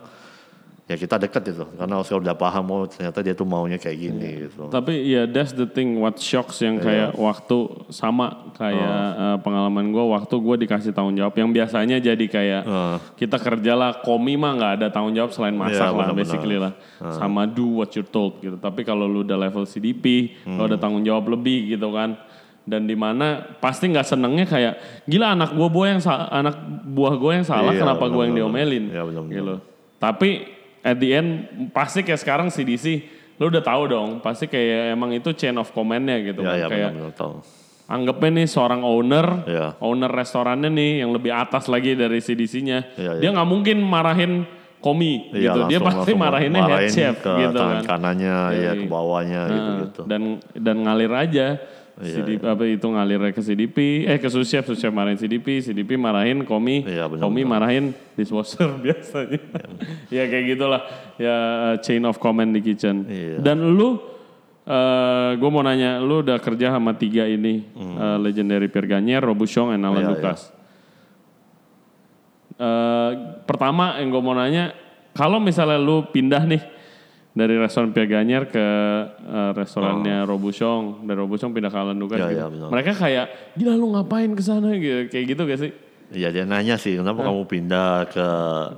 [0.86, 1.66] ya kita dekat itu.
[1.74, 4.38] Karena Oscar udah paham oh ternyata dia tuh maunya kayak gini Iya.
[4.46, 4.62] gitu.
[4.68, 7.56] Tapi ya that's the thing what shocks yang kayak waktu
[7.90, 8.78] sama kayak
[9.12, 12.96] eh, pengalaman gue waktu gue dikasih tanggung jawab yang biasanya jadi kayak Eh.
[13.18, 16.72] kita kerja lah komi mah nggak ada tanggung jawab selain masak Iya, lah basically lah.
[17.12, 18.54] Sama do what you're told gitu.
[18.54, 22.14] Tapi kalau lu udah level CDP lu ada tanggung jawab lebih gitu kan.
[22.62, 24.74] Dan di mana pasti nggak senengnya kayak
[25.06, 28.84] gila anak gua buah yang anak buah gue yang salah Iya, kenapa gue yang diomelin?
[28.86, 29.34] Iya, benar-benar.
[29.34, 29.54] gitu.
[29.96, 30.30] Tapi
[30.86, 31.28] at the end
[31.70, 33.02] pasti kayak sekarang CDC
[33.36, 36.66] lu udah tahu dong pasti kayak emang itu chain of command-nya gitu ya kan ya
[36.66, 37.34] kayak benar-benar tahu.
[37.86, 39.66] anggapnya nih seorang owner Iya.
[39.78, 44.46] owner restorannya nih yang lebih atas lagi dari CDC-nya Iya, dia nggak mungkin marahin
[44.78, 47.84] komi Iya, gitu dia langsung- pasti langsung marahinnya head marahin chef ke gitu tangan kan.
[47.92, 50.22] kanannya ya Iya, ke bawahnya gitu Nah, gitu dan
[50.56, 51.46] dan ngalir aja
[51.96, 56.44] Iya, CDP apa itu ngalir ke CDP eh ke sous chef marahin CDP CDP marahin
[56.44, 56.84] komi.
[56.84, 59.40] Iya, benar, komi marahin dishwasher biasanya.
[60.12, 60.82] Ya kayak gitulah.
[61.16, 61.36] Ya
[61.72, 63.08] uh, chain of command di kitchen.
[63.08, 63.40] Iya.
[63.40, 63.96] dan lu
[65.38, 69.86] gue mau nanya lu udah kerja sama tiga ini uh, legendary Pierre Gagner, Robuchon, and
[69.86, 70.10] Alan Hmm.
[70.10, 70.40] Iya, Lucas.
[72.56, 73.10] Eh,
[73.44, 74.72] pertama yang gue mau nanya
[75.12, 76.64] kalau misalnya lu pindah nih
[77.36, 78.66] dari restoran Pierre Gagner ke
[79.12, 82.26] eh, restorannya Robuchon dari Robuchon pindah ke Alan Lucas Oh.
[82.26, 82.48] Iya, gitu.
[82.50, 82.68] benar.
[82.70, 85.72] mereka kayak gila lu ngapain ke sana gitu kayak gitu gak sih
[86.06, 88.28] Iya dia nanya sih kenapa kamu pindah ke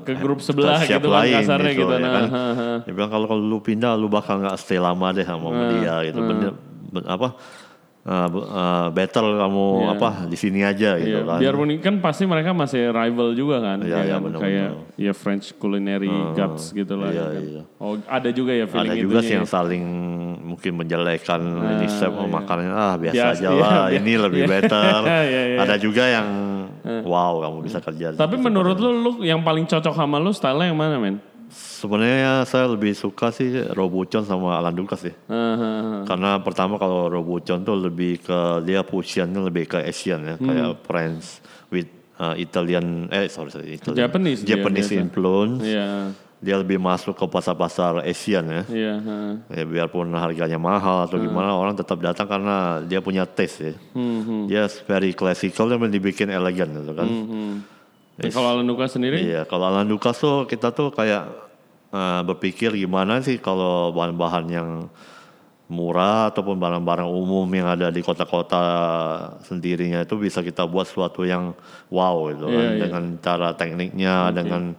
[0.03, 2.25] Ke grup sebelah chef gitu kan, kasarnya gitu, ya nah, kan.
[2.27, 2.71] ha, ha.
[2.81, 6.19] Dia bilang kalau kalau lu pindah lu bakal nggak stay lama deh sama dia gitu.
[6.19, 6.57] Bener,
[6.89, 7.37] ben- apa
[8.09, 9.93] uh, uh, better kamu Iya.
[9.95, 11.39] apa di sini aja gitu Iya, kan.
[11.39, 14.21] biarpun kan pasti mereka masih rival juga kan, Iya, ya iya, kan?
[14.25, 17.13] benar, kayak ya French culinary guts gitu lah.
[17.13, 17.43] iya, ya kan?
[17.45, 17.63] iya.
[17.77, 19.39] Oh ada juga ya feeling Ada juga itunya sih ya?
[19.39, 19.85] yang saling
[20.41, 21.41] mungkin menjelekan
[21.77, 22.33] ini chef oh, iya.
[22.33, 23.99] makannya ah biasa Biasa, aja iya, lah iya.
[24.01, 24.51] ini lebih Iya.
[24.51, 25.59] better Iya, iya.
[25.61, 26.27] ada juga yang
[27.05, 30.73] wow kamu bisa kerja Tapi menurut lu, lu yang paling cocok sama lu style yang
[30.73, 31.21] mana men?
[31.51, 36.05] Sebenarnya saya lebih suka sih Robuchon sama Alan Dukas sih ah.
[36.05, 40.81] karena pertama kalau Robuchon tuh lebih ke dia fusionnya lebih ke Asian ya kayak Hmm.
[40.85, 41.27] French
[41.69, 43.99] with uh, Italian eh sorry sorry Italian.
[44.05, 45.03] Japanese dia Japanese biasa.
[45.03, 45.89] influence Iya,
[46.39, 48.95] dia lebih masuk ke pasar-pasar Asian ya iya.
[49.01, 49.35] ah.
[49.51, 53.75] Ya, biarpun harganya mahal atau gimana orang tetap datang karena dia punya taste ya.
[53.91, 57.09] Hmm, hmm, Dia very classical dan dibikin elegan gitu kan.
[57.09, 57.55] hmm.
[58.19, 59.23] Nah, Kalau Alan Dukas sendiri?
[59.23, 61.31] Iya, kalau Alan Dukas tuh kita tuh kayak
[61.95, 64.69] eh, berpikir gimana sih kalau bahan-bahan yang
[65.69, 68.63] murah ataupun barang-barang umum yang ada di kota-kota
[69.45, 71.53] sendirinya itu bisa kita buat sesuatu yang
[71.93, 72.81] wow gitu kan Iya, iya.
[72.89, 74.73] dengan cara tekniknya dengan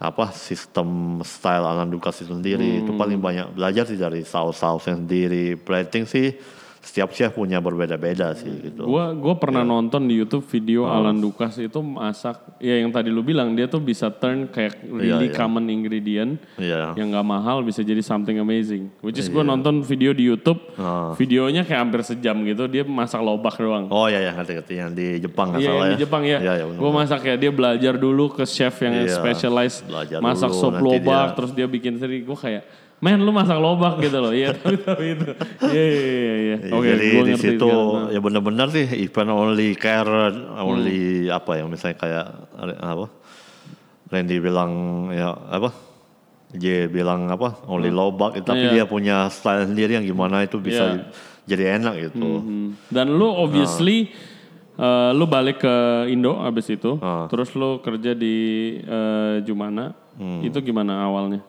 [0.00, 3.00] apa sistem style Alan itu sendiri itu Hmm.
[3.02, 6.38] paling banyak belajar sih dari saus-sausnya sendiri plating sih
[6.80, 9.68] setiap chef punya berbeda-beda sih gitu Gua gua pernah Iya.
[9.68, 10.90] nonton di YouTube video Oh.
[10.90, 15.28] Alan Dukas itu masak ya yang tadi lu bilang dia tuh bisa turn kayak really
[15.28, 15.36] iya.
[15.36, 16.96] common ingredient Iya.
[16.96, 18.88] yang nggak mahal bisa jadi something amazing.
[19.00, 21.12] Which is gua nonton video di YouTube, Ah.
[21.14, 23.84] videonya kayak hampir sejam gitu dia masak lobak doang.
[23.86, 25.92] Oh iya ya ngerti-ngerti yang di Jepang nggak Iya salah yang ya.
[25.92, 26.38] di Jepang ya.
[26.38, 26.80] Iya, iya, benar.
[26.80, 30.74] gue masak ya dia belajar dulu ke chef yang Iya, specialize belajar masak dulu, sop
[30.78, 32.24] lobak dia- terus dia bikin sendiri.
[32.24, 32.64] Gue kayak,
[33.00, 34.30] men lu masak lobak gitu loh.
[34.30, 35.28] Iya tapi tapi itu.
[35.64, 36.34] Iya iya iya.
[36.36, 36.56] iya.
[36.60, 38.12] Iya, Oke, jadi di situ sekarang.
[38.12, 41.36] ya benar-benar sih event only carrot, only Hmm.
[41.36, 42.26] apa ya misalnya kayak
[42.78, 43.06] apa?
[44.10, 44.72] Randy bilang
[45.10, 45.70] ya apa?
[46.50, 47.62] J bilang apa?
[47.64, 48.72] Only lobak, tapi Iya.
[48.72, 51.04] dia punya style sendiri yang gimana itu bisa Iya.
[51.46, 52.26] jadi enak gitu.
[52.42, 52.68] Hmm.
[52.90, 54.10] Dan lu obviously
[54.76, 55.76] eh, lu balik ke
[56.08, 57.28] Indo abis itu, Ah.
[57.28, 58.36] terus lu kerja di
[58.80, 59.92] eh, Jumana.
[60.16, 60.40] Hmm.
[60.40, 61.44] Itu gimana awalnya?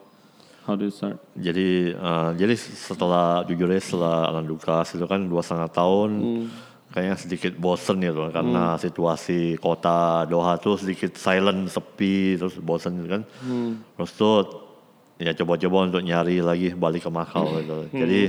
[0.62, 1.17] How do you start?
[1.34, 6.45] Jadi eh, jadi setelah jujur aja setelah Alan Dukas itu kan dua setengah tahun Hmm.
[6.91, 13.10] kayaknya sedikit bosen gitu karena situasi kota Doha tuh sedikit silent sepi terus bosen gitu
[13.10, 13.21] kan.
[13.41, 13.82] Hmm.
[13.95, 14.36] Terus tuh
[15.17, 17.88] ya coba-coba untuk nyari lagi balik ke Makau gitu.
[17.88, 17.97] Hmm.
[17.97, 18.21] Jadi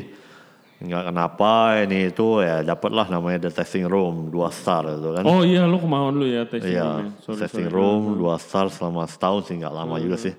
[0.82, 1.50] nggak kenapa
[1.84, 5.22] ini itu ya dapatlah namanya the testing room dua star gitu kan.
[5.22, 7.12] Oh iya lu kemauan lu ya testing Iya, roomnya.
[7.22, 7.76] Sorry, testing sorry.
[7.76, 10.26] room dua star selama setahun sih nggak lama juga Hmm.
[10.26, 10.34] sih.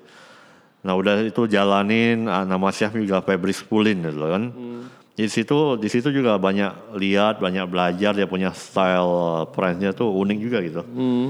[0.83, 4.43] Nah udah itu jalanin ah, nama chef juga Febri Spulin gitu kan.
[4.51, 4.83] Hmm.
[5.15, 10.37] Di situ di situ juga banyak lihat, banyak belajar dia punya style French-nya tuh unik
[10.43, 10.81] juga gitu.
[10.83, 11.27] Hmm.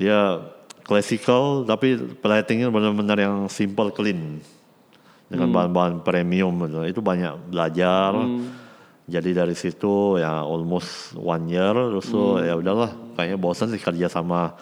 [0.00, 0.40] Dia
[0.82, 4.40] classical tapi platingnya benar-benar yang simple clean
[5.28, 6.80] dengan bahan-bahan premium gitu.
[6.88, 8.16] Itu banyak belajar.
[9.06, 14.10] Jadi dari situ ya almost one year terus tuh ya udahlah kayaknya bosan sih kerja
[14.10, 14.58] sama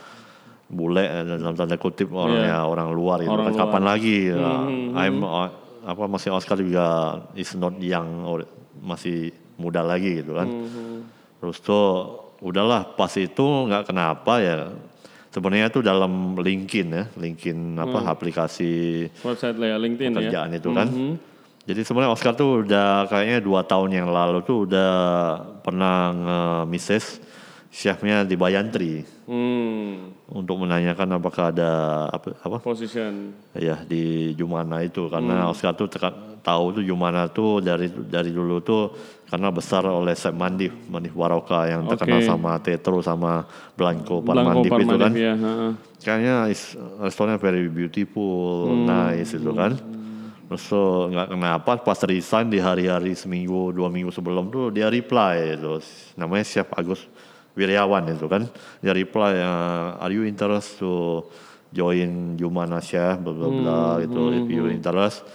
[0.68, 3.32] bule eh, dalam tanda kutip orang ya orang luar gitu.
[3.32, 3.62] Orang kan luar.
[3.68, 4.48] kapan lagi ya,
[4.96, 5.48] I'm uh,
[5.84, 8.48] apa masih Oscar juga is not young or
[8.80, 10.48] masih muda lagi gitu kan.
[11.40, 11.86] Terus tuh
[12.40, 14.72] udahlah pas itu nggak kenapa ya.
[15.34, 20.18] Sebenarnya tuh dalam LinkedIn ya LinkedIn apa aplikasi Website lah ya LinkedIn ya.
[20.22, 20.88] kerjaan itu kan.
[21.64, 24.92] Jadi sebenarnya Oscar tuh udah kayaknya dua tahun yang lalu tuh udah
[25.64, 27.24] pernah nge-misses
[27.74, 30.14] chefnya di Bayantri Hmm.
[30.30, 31.70] untuk menanyakan apakah ada
[32.06, 33.34] apa, apa Position.
[33.50, 35.10] ya di Jumana itu Hmm.
[35.10, 38.94] karena Oscar tuh teka- tahu tuh Jumana tuh dari dari dulu tuh
[39.26, 43.42] karena besar oleh Chef Mandif Mandif Waroka yang terkenal sama Tetro sama
[43.74, 45.34] Blanco Blanco Parmandif itu kan ya.
[45.98, 49.74] kayaknya is, restorannya very beautiful, nice itu kan.
[50.44, 55.56] Terus so, nggak kenapa pas resign di hari-hari seminggu dua minggu sebelum tuh dia reply
[55.56, 55.80] itu
[56.14, 57.08] namanya Chef Agus
[57.54, 58.50] Wiryawan itu kan.
[58.82, 61.22] Dia reply uh, are you interested to
[61.74, 64.30] join Jumana Chef bla bla bla gitu.
[64.30, 65.26] if you interest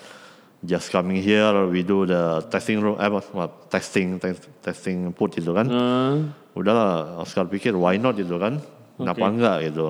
[0.59, 3.23] just coming here we do the testing room eh apa,
[3.71, 5.67] testing tes- testing food itu kan.
[5.67, 6.15] Eh,
[6.59, 8.19] udahlah Oscar pikir why not?
[8.19, 8.59] Gitu kan.
[8.99, 9.31] Kenapa Oke.
[9.31, 9.57] enggak?
[9.71, 9.87] Gitu.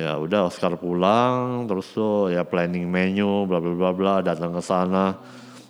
[0.00, 4.62] Ya udah Oscar pulang terus tuh ya planning menu bla bla bla bla datang ke
[4.64, 5.18] sana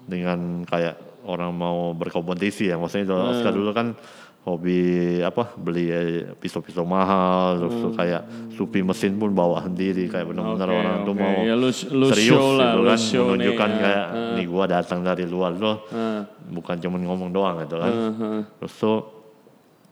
[0.07, 2.79] dengan kayak orang mau berkompetisi ya.
[2.79, 3.99] Maksudnya itu Oscar dulu kan
[4.41, 4.81] hobi
[5.21, 10.65] apa beli eh, pisau-pisau mahal terus tuh kayak supi mesin pun bawa sendiri kayak benar-benar
[10.67, 11.21] Oke, orang tuh oke.
[11.21, 13.79] mau Ya, lu- lu serius show lah, gitu lu kan show nih, menunjukkan ya.
[13.79, 18.13] kayak nih gua datang dari luar loh eh, bukan cuma ngomong doang gitu kan eh,
[18.17, 18.43] eh.
[18.59, 18.99] Terus tuh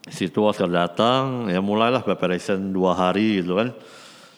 [0.09, 3.77] situ Oscar datang, ya mulailah preparation dua hari gitu kan.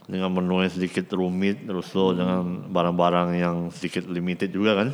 [0.02, 4.88] Dengan menu yang sedikit rumit, terus tuh dengan barang-barang yang sedikit limited juga kan.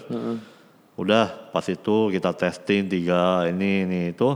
[0.97, 4.29] Udah pas itu kita testing tiga ini ini itu.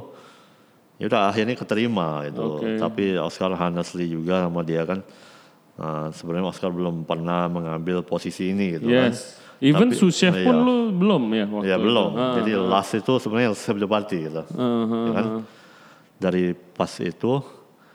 [1.01, 2.61] Ya udah akhirnya keterima gitu.
[2.61, 2.77] Oke.
[2.77, 5.01] Tapi Oscar honestly juga sama dia kan.
[5.81, 9.09] Nah, sebenarnya Oscar belum pernah mengambil posisi ini gitu kan.
[9.17, 9.41] Yes.
[9.61, 10.65] Even Tapi- sous chef pun iya.
[10.65, 11.85] lu belum ya waktu Ya itu?
[11.89, 12.11] belum.
[12.17, 14.45] Ah, Jadi last itu sebenarnya chef de party gitu.
[14.45, 15.27] ah, ah, Ya kan?
[16.21, 17.33] Dari pas itu,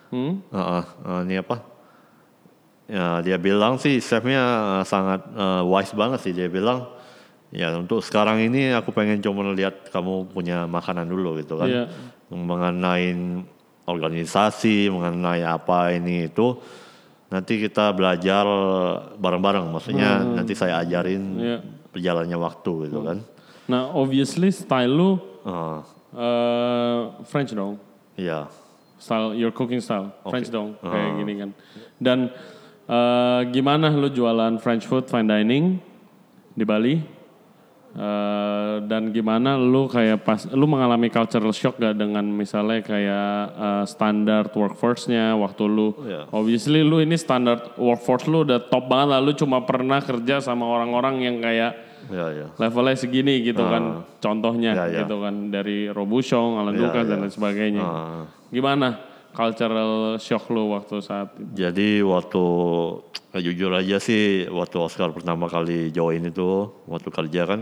[0.09, 0.33] hmm?
[0.49, 1.61] uh, uh, uh, ini apa?
[2.85, 4.41] Ya dia bilang sih chefnya
[4.81, 6.89] uh, sangat uh, wise banget sih dia bilang.
[7.53, 11.69] Ya untuk sekarang ini aku pengen cuma lihat kamu punya makanan dulu gitu kan.
[11.69, 11.83] Iya.
[12.33, 13.13] Mengenai
[13.85, 16.57] organisasi, mengenai apa ini itu.
[17.29, 18.45] Nanti kita belajar
[19.17, 19.69] bareng-bareng.
[19.69, 21.57] Maksudnya nanti saya ajarin Iya.
[21.93, 23.21] berjalannya waktu gitu kan.
[23.65, 25.11] Nah, obviously style lu
[25.45, 25.77] Uh,
[26.17, 27.77] eh, French dong.
[28.17, 28.49] Iya.
[28.97, 31.49] Style your cooking style French dong kayak gini kan.
[32.01, 32.19] Dan
[32.89, 35.77] eh, gimana lu jualan French food fine dining
[36.57, 36.97] di Bali?
[37.95, 43.83] Eh, dan gimana lu kayak pas lu mengalami cultural shock gak dengan misalnya kayak eh,
[43.87, 46.27] standar workforce-nya waktu lu Iya.
[46.29, 50.67] obviously lu ini standar workforce lu udah top banget lah lu cuma pernah kerja sama
[50.67, 51.71] orang-orang yang kayak
[52.05, 52.47] Ya, ya.
[52.59, 54.97] levelnya segini gitu kan contohnya Ya, ya.
[55.01, 57.21] gitu kan dari Robuchon, Alan Ya, Lucas dan ya.
[57.25, 57.81] lain sebagainya.
[57.81, 58.23] Ah.
[58.47, 58.87] Gimana
[59.35, 61.51] cultural shock lu waktu saat itu?
[61.53, 62.43] Jadi waktu
[63.35, 67.61] eh, jujur aja sih waktu Oscar pertama kali join itu waktu kerja kan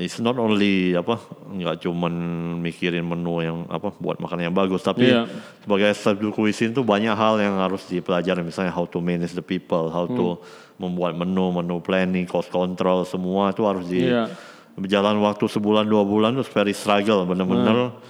[0.00, 2.12] it's not only apa nggak cuman
[2.56, 5.28] mikirin menu yang apa buat makanan yang bagus tapi Iya.
[5.60, 9.44] sebagai chef de cuisine tuh banyak hal yang harus dipelajari misalnya how to manage the
[9.44, 10.40] people, how to Hmm.
[10.80, 14.32] membuat menu, menu planning, cost control semua itu harus di Iya.
[14.74, 18.00] berjalan waktu sebulan dua bulan tuh very struggle bener-bener Hmm.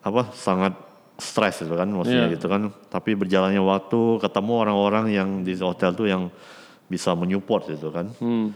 [0.00, 0.72] apa sangat
[1.20, 2.34] stres itu kan maksudnya Iya.
[2.34, 6.32] gitu kan tapi berjalannya waktu ketemu orang-orang yang di hotel tuh yang
[6.88, 8.50] bisa menyupport gitu kan Hmm.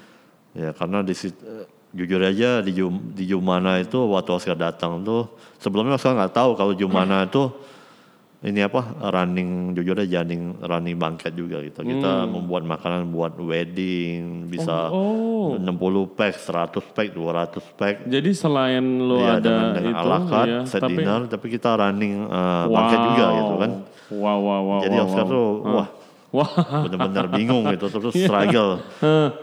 [0.53, 1.31] ya karena di eh,
[1.95, 6.51] jujur aja di Jum- di Jumana itu waktu Oscar datang tuh sebelumnya Oscar nggak tahu
[6.55, 7.53] kalau Jumana itu
[8.45, 14.47] ini apa running jujur aja running running banket juga gitu kita membuat makanan buat wedding
[14.47, 15.57] bisa Oh.
[15.57, 20.19] 60 pack 100 pack 200 pack Jadi selain lu Iya, ada dengan, dengan itu, ala
[20.25, 23.71] carte, iya, set tapi dinner, tapi kita running uh, banket juga gitu kan.
[24.15, 24.81] Wow, wow, wow.
[24.81, 25.33] Jadi wow, Oscar wow.
[25.33, 25.73] tuh, Ah.
[25.75, 25.89] wah
[26.35, 26.51] Wah,
[26.91, 28.83] benar-benar bingung gitu, terus struggle.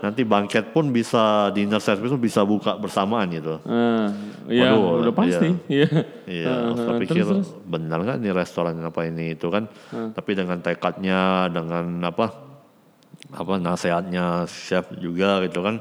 [0.04, 3.64] Nanti banket pun bisa dinner service pun bisa buka bersamaan gitu.
[3.64, 4.12] Ah,
[4.52, 5.50] ya Waduh, udah pasti.
[5.72, 5.88] Iya.
[6.28, 7.50] Iya, Oscar ah, pikir terus, terus.
[7.64, 9.72] benar nggak nih restoran apa ini itu kan.
[9.88, 12.28] Tapi dengan tekadnya, dengan apa
[13.32, 15.80] apa nasihatnya chef juga gitu kan.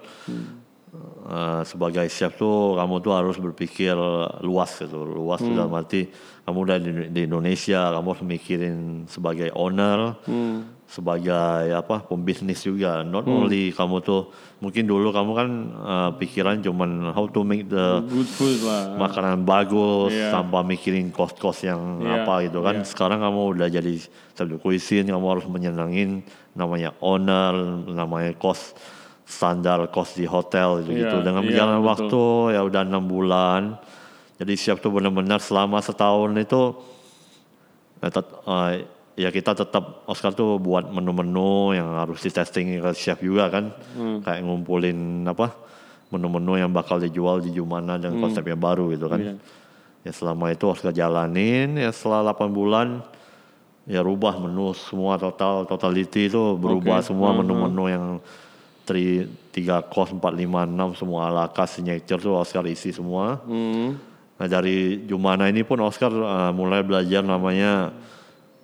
[1.30, 3.94] Eh, sebagai chef tuh kamu tuh harus berpikir
[4.42, 6.10] luas gitu, luas tuh dalam arti
[6.42, 10.18] kamu udah di, di Indonesia, kamu harus mikirin sebagai owner,
[10.90, 13.06] sebagai apa pembisnis juga.
[13.06, 14.26] Not only kamu tuh
[14.58, 18.98] mungkin dulu kamu kan eh, pikiran cuman how to make the Good food lah.
[18.98, 20.34] makanan bagus Iya.
[20.34, 22.82] tanpa mikirin kos-kos yang Iya, apa gitu kan.
[22.82, 22.84] iya.
[22.84, 23.94] Sekarang kamu udah jadi
[24.34, 26.26] de cuisine, kamu harus menyenangin
[26.58, 27.54] namanya owner,
[27.86, 28.74] namanya kos
[29.22, 31.06] standar kos di hotel gitu.
[31.06, 31.86] Iya, Dengan iya, berjalan betul.
[31.86, 32.22] waktu
[32.58, 33.78] ya udah enam bulan.
[34.42, 36.62] Jadi chef tuh benar-benar selama setahun itu
[38.02, 38.74] eh,
[39.18, 43.74] ya kita tetap Oscar tuh buat menu-menu yang harus di testing ke chef juga kan.
[43.96, 44.18] Hmm.
[44.22, 45.54] Kayak ngumpulin apa
[46.10, 49.20] menu-menu yang bakal dijual di Jumana dan konsepnya baru gitu kan.
[49.20, 49.28] Hmm.
[49.38, 49.58] Iya.
[50.00, 53.04] Ya selama itu Oscar jalanin ya setelah 8 bulan
[53.84, 57.44] ya rubah menu semua total totality itu berubah Oke, semua uh-huh.
[57.44, 58.04] menu-menu yang
[58.88, 60.46] tri, tiga kos 4, 5,
[60.96, 63.38] 6 semua ala khas signature tuh Oscar isi semua.
[63.44, 64.00] Hmm.
[64.40, 67.92] Nah dari Jumana ini pun Oscar uh, mulai belajar namanya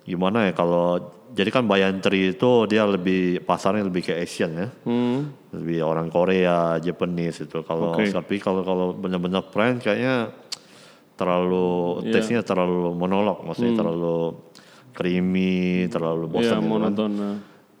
[0.07, 0.97] gimana ya kalau
[1.29, 5.29] jadi kan Bayantri itu dia lebih pasarnya lebih ke Asian ya, Hmm.
[5.51, 7.61] lebih orang Korea, Japanese itu.
[7.61, 7.93] Kalau.
[7.93, 10.31] Oscar tapi kalau kalau benar-benar French kayaknya
[11.13, 12.11] terlalu Iya.
[12.13, 14.37] taste-nya terlalu monolog, maksudnya terlalu
[14.93, 16.63] creamy, terlalu Iya, bosan gitu kan.
[16.65, 17.11] monoton.
[17.11, 17.35] nah.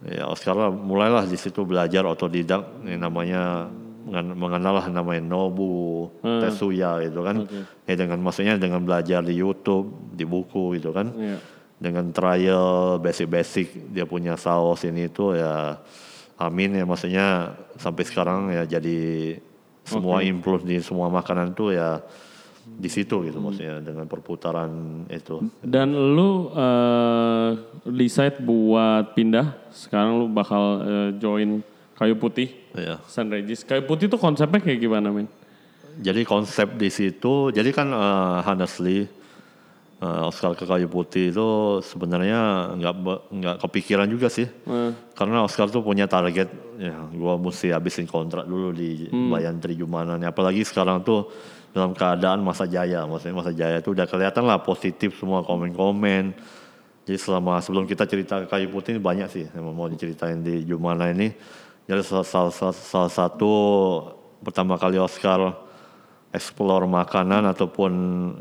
[0.05, 3.65] Ya Oscar lah mulailah di situ belajar otodidak yang namanya
[4.05, 6.39] mengen- mengenal lah namanya Nobu, Hmm.
[6.39, 7.49] Tetsuya gitu kan.
[7.83, 11.09] Ya dengan maksudnya dengan belajar di YouTube, di buku gitu kan.
[11.11, 11.37] Iya.
[11.77, 15.77] Dengan trial basic-basic dia punya saus ini itu ya
[16.37, 19.37] amin ya maksudnya sampai sekarang ya jadi
[19.85, 22.01] semua improve di semua makanan tuh ya
[22.67, 25.39] di situ gitu maksudnya dengan perputaran itu.
[25.63, 27.49] Dan lu eh,
[27.87, 29.71] decide buat pindah.
[29.71, 31.63] Sekarang lu bakal eh, join
[31.97, 33.01] Kayu Putih, Ya.
[33.09, 33.65] San Regis.
[33.65, 35.25] Kayu Putih tuh konsepnya kayak gimana, men?
[35.97, 39.09] Jadi konsep di situ, jadi kan uh, honestly
[40.01, 41.47] uh, Oscar ke kayu putih itu
[41.81, 42.95] sebenarnya nggak
[43.33, 48.45] nggak kepikiran juga sih, Eh, karena Oscar tuh punya target, ya gua mesti habisin kontrak
[48.45, 50.29] dulu di Bayantri Jumana nih.
[50.29, 51.29] Apalagi sekarang tuh
[51.73, 56.33] dalam keadaan masa jaya, maksudnya masa jaya itu udah kelihatan lah positif semua komen-komen.
[57.07, 60.67] Jadi selama sebelum kita cerita ke kayu putih ini banyak sih yang mau diceritain di
[60.67, 61.31] Jumana ini.
[61.87, 63.53] Jadi salah, salah, salah, salah satu
[64.43, 65.66] pertama kali Oscar
[66.35, 67.91] explore makanan ataupun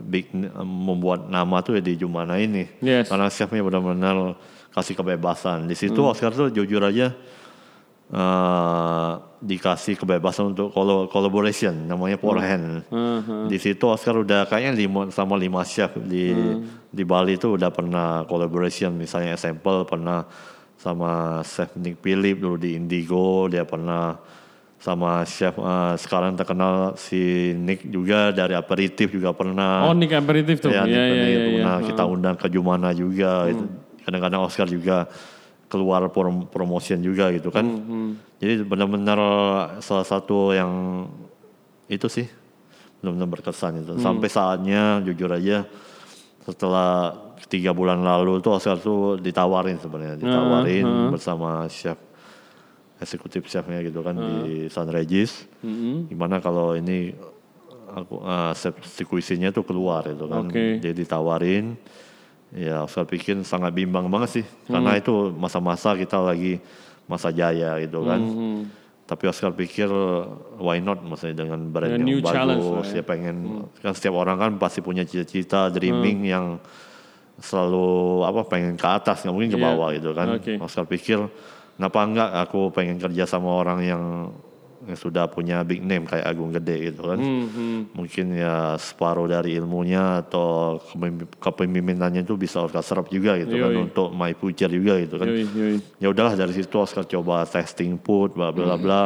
[0.05, 0.29] big,
[0.63, 2.67] membuat nama tuh ya di Jumana ini.
[2.83, 3.09] Yes.
[3.09, 4.37] Karena chefnya benar-benar
[4.75, 5.71] kasih kebebasan.
[5.71, 6.11] Di situ Hmm.
[6.13, 7.15] Oscar tuh jujur aja
[8.07, 9.13] eh,
[9.43, 10.71] dikasih kebebasan untuk
[11.11, 12.87] collaboration namanya pour hand.
[12.87, 13.51] Uh-huh.
[13.51, 16.87] Di situ Oscar udah kayaknya lima, sama lima chef di Hmm.
[16.87, 20.23] di Bali itu udah pernah collaboration misalnya example pernah
[20.79, 24.15] sama chef Nick Philip dulu di Indigo dia pernah
[24.87, 29.83] sama chef eh, sekarang terkenal si Nick juga dari aperitif juga pernah.
[29.91, 30.71] Oh, Nick Aperitif tuh.
[30.71, 31.41] ya, Philip iya, iya.
[31.59, 31.77] pernah.
[31.83, 33.67] Kita undang ke Jumana juga itu.
[34.07, 35.11] kadang-kadang Oscar juga
[35.67, 37.67] keluar prom- promotion juga gitu kan.
[38.39, 39.19] Jadi benar-benar
[39.83, 40.71] salah satu yang
[41.91, 42.31] itu sih
[43.03, 45.67] benar-benar berkesan itu sampai saatnya jujur aja
[46.47, 47.15] setelah
[47.51, 50.23] tiga bulan lalu tuh Oscar tuh ditawarin sebenarnya.
[50.23, 51.99] Ditawarin bersama chef
[52.97, 56.09] eksekutif chefnya gitu kan di San Regis Mm-mm.
[56.09, 57.13] gimana kalau ini
[57.87, 60.81] aku uh, sekuisinya tuh keluar itu kan Oke.
[60.81, 61.77] jadi ditawarin
[62.51, 66.57] ya saya pikir sangat bimbang banget sih karena itu masa-masa kita lagi
[67.05, 68.61] masa jaya gitu kan Hmm.
[69.05, 69.87] tapi Oscar pikir
[70.57, 72.99] why not maksudnya dengan brand yang new challenge lah bagus ya.
[72.99, 73.37] ya pengen
[73.79, 76.59] kan setiap orang kan pasti punya cita-cita dreaming yang
[77.37, 77.87] selalu
[78.25, 79.67] apa pengen ke atas nggak mungkin ke Iya.
[79.69, 80.53] bawah gitu kan Oke.
[80.59, 81.19] Oscar pikir
[81.77, 82.31] kenapa enggak?
[82.49, 84.03] Aku pengen kerja sama orang yang,
[84.89, 87.21] yang sudah punya big name kayak Agung Gede gitu kan.
[87.21, 87.79] Hmm, hmm.
[87.93, 93.71] mungkin ya separuh dari ilmunya atau kepemim- kepemimpinannya itu bisa Oscar serap juga gitu kan
[93.73, 93.85] Yoi.
[93.89, 95.29] untuk my future juga gitu kan.
[96.01, 99.03] Ya udahlah dari situ Oscar coba testing food bla bla bla.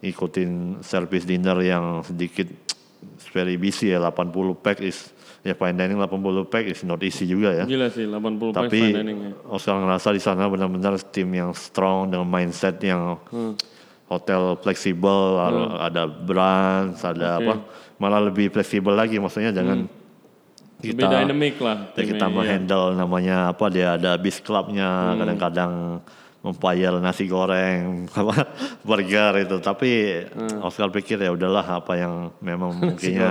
[0.00, 2.48] Ikutin service dinner yang sedikit
[3.36, 4.32] very busy ya 80
[4.64, 8.20] pack is ya fine dining 80 pack is not easy juga ya Gila sih 80
[8.46, 9.32] pack tapi fine dining ya.
[9.48, 13.56] Oscar ngerasa di sana benar-benar tim yang strong dengan mindset yang Hmm.
[14.06, 15.38] hotel fleksibel
[15.78, 17.40] ada branch ada Oke.
[17.40, 17.54] apa
[17.96, 19.86] malah lebih fleksibel lagi maksudnya jangan
[20.80, 21.92] Lebih kita dynamic lah.
[21.92, 22.32] ya kita iya.
[22.32, 25.18] menghandle namanya apa dia ada bis clubnya Hmm.
[25.18, 25.72] kadang-kadang
[26.40, 28.48] membayar nasi goreng apa
[28.88, 30.24] burger itu tapi
[30.58, 32.96] Oscar pikir ya udahlah apa yang memang Hmm.
[32.96, 33.30] Mungkinnya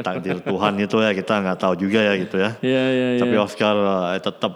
[0.00, 3.20] takdir Tuhan itu ya kita nggak tahu juga ya gitu ya Iya, iya, iya.
[3.20, 3.74] tapi Oscar
[4.08, 4.52] eh, tetap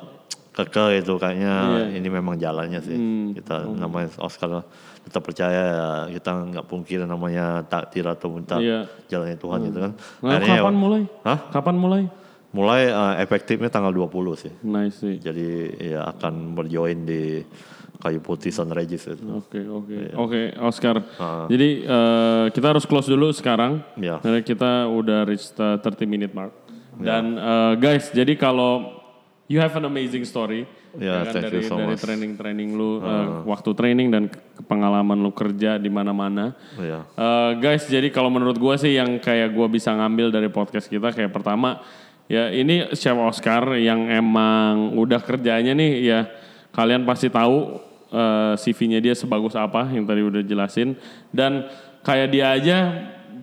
[0.53, 1.97] keke itu kayaknya Iya.
[1.97, 3.32] ini memang jalannya sih Hmm.
[3.32, 4.64] kita namanya Oscar
[5.03, 8.88] tetap percaya ya kita nggak pungkir namanya takdir atau minta Iya.
[9.07, 11.03] jalannya Tuhan gitu kan Nah, Akhirnya ya, kapan mulai?
[11.22, 11.38] Hah?
[11.51, 12.03] Kapan mulai?
[12.53, 15.16] mulai eh, efektifnya tanggal 20 sih Nice sih.
[15.18, 17.40] jadi ya akan berjoin di
[18.03, 20.14] kayu putih Sun Regis itu Oke oke Iya.
[20.16, 20.98] oke Oscar.
[21.46, 23.78] Jadi eh, kita harus close dulu sekarang.
[23.94, 24.18] Ya.
[24.18, 26.50] Karena kita udah reach the 30 minute mark.
[26.98, 27.14] Ya.
[27.14, 28.98] Dan eh, guys, jadi kalau
[29.46, 32.05] you have an amazing story Ya, kan, dari so dari much.
[32.05, 34.28] training training lu, eh, waktu training dan
[34.62, 36.53] pengalaman lu kerja di mana-mana.
[36.76, 40.86] ya Eh, guys, jadi kalau menurut gua sih yang kayak gua bisa ngambil dari podcast
[40.86, 41.80] kita kayak pertama
[42.26, 46.20] ya ini Chef Oscar yang emang udah kerjanya nih ya
[46.70, 47.80] kalian pasti tahu
[48.12, 50.94] eh, CV-nya dia sebagus apa yang tadi udah jelasin.
[51.32, 51.66] Dan
[52.04, 52.76] kayak dia aja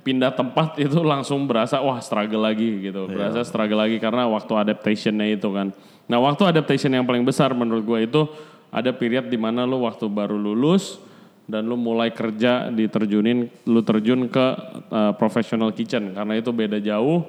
[0.06, 3.10] pindah tempat itu langsung berasa wah struggle lagi gitu.
[3.10, 5.74] Berasa struggle lagi karena waktu adaptationnya itu kan.
[6.10, 8.22] Nah waktu adaptation yang paling besar menurut gue itu
[8.70, 11.02] ada period di mana lu waktu baru lulus
[11.50, 14.46] dan lu mulai kerja diterjunin lu terjun ke
[14.94, 17.26] uh, professional kitchen karena itu beda jauh.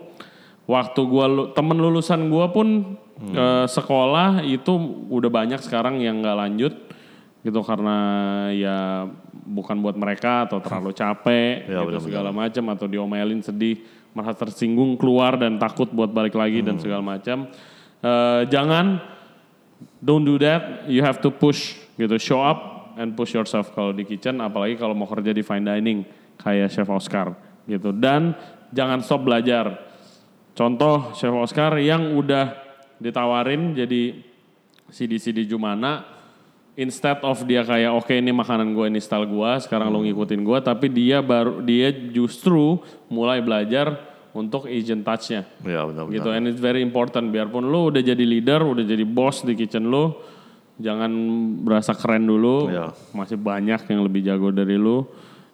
[0.69, 2.95] Waktu gua lu, temen lulusan gua pun
[3.33, 4.71] uh, sekolah itu
[5.09, 6.73] udah banyak sekarang yang nggak lanjut
[7.41, 7.97] gitu karena
[8.53, 12.05] ya bukan buat mereka atau terlalu capek Ya, gitu benar-benar.
[12.05, 13.81] segala macam atau diomelin sedih
[14.13, 17.49] merasa tersinggung keluar dan takut buat balik lagi dan segala macam
[18.01, 18.97] Eh, jangan
[20.01, 20.89] don't do that.
[20.89, 24.97] You have to push gitu, show up and push yourself kalau di kitchen, apalagi kalau
[24.97, 26.09] mau kerja di fine dining
[26.41, 27.37] kayak Chef Oscar
[27.69, 27.93] gitu.
[27.93, 28.33] Dan
[28.73, 29.85] jangan stop belajar.
[30.57, 32.57] Contoh Chef Oscar yang udah
[32.97, 34.17] ditawarin jadi
[34.89, 36.10] CDC di Jumana,
[36.81, 40.59] instead of dia kayak oke ini makanan gue ini style gue, sekarang lo ngikutin gue,
[40.65, 42.81] tapi dia baru dia justru
[43.13, 44.01] mulai belajar
[44.33, 45.45] untuk agent touch-nya.
[45.61, 47.29] Ya gitu and it's very important.
[47.29, 50.17] Biarpun lu udah jadi leader udah jadi bos di kitchen lu
[50.81, 51.13] jangan
[51.61, 52.73] berasa keren dulu.
[52.73, 52.97] Iya.
[53.13, 55.05] masih banyak yang lebih jago dari lu.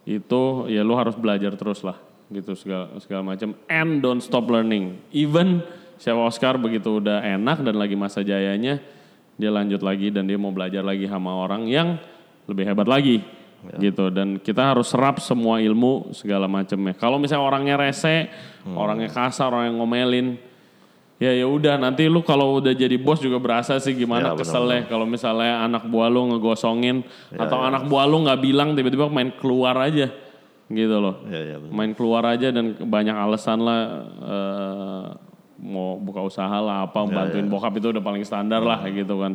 [0.07, 1.99] Itu ya lu harus belajar terus lah
[2.31, 3.59] gitu segala segala macam.
[3.67, 5.03] And don't stop learning.
[5.11, 5.67] Even
[5.99, 8.79] Chef Oscar begitu udah enak dan lagi masa jayanya
[9.37, 12.01] dia lanjut lagi dan dia mau belajar lagi sama orang yang
[12.49, 13.21] lebih hebat lagi
[13.81, 14.09] gitu.
[14.13, 16.97] Dan kita harus serap semua ilmu segala macamnya.
[16.97, 18.31] Kalau misalnya orangnya rese
[18.67, 20.29] orangnya kasar orang yang ngomelin
[21.17, 21.81] Ya ya udah.
[21.81, 24.85] Nanti lu kalau udah jadi bos juga berasa sih gimana Ya, keselnya.
[24.85, 27.01] kalau misalnya anak buah lu ngegosongin
[27.33, 30.13] atau anak buah lu nggak bilang tiba-tiba main keluar aja
[30.69, 31.25] gitu loh.
[31.33, 33.81] Ya, ya, main keluar aja dan banyak alasan lah
[34.13, 35.05] eh,
[35.61, 39.33] mau buka usaha lah apa bantuin bokap itu udah paling standar lah gitu kan.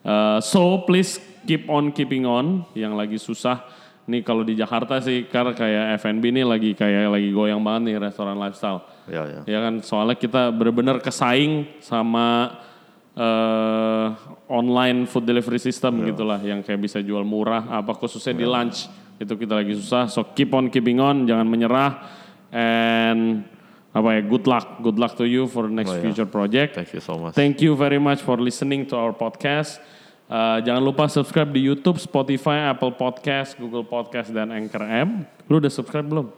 [0.00, 3.60] Eh, so please keep on keeping on yang lagi susah
[4.08, 7.96] nih kalau di Jakarta sih karena kayak F&B nih lagi kayak lagi goyang banget nih
[8.00, 8.82] restoran lifestyle.
[9.06, 9.40] Ya, ya.
[9.44, 12.58] Ya kan soalnya kita benar-benar kesaing sama
[13.12, 14.06] eh,
[14.48, 18.88] online food delivery system gitulah yang kayak bisa jual murah apa khususnya di lunch
[19.20, 21.92] itu kita lagi susah so keep on keeping on jangan menyerah
[22.50, 23.44] and
[23.90, 26.02] apa ya good luck good luck to you for next Oh, ya.
[26.06, 27.34] future project Thank you so much.
[27.34, 29.82] Thank you very much for listening to our podcast.
[30.30, 35.26] Uh, jangan lupa subscribe di YouTube, Spotify, Apple Podcast, Google Podcast, dan Anchor M.
[35.50, 36.30] Lu udah subscribe belum?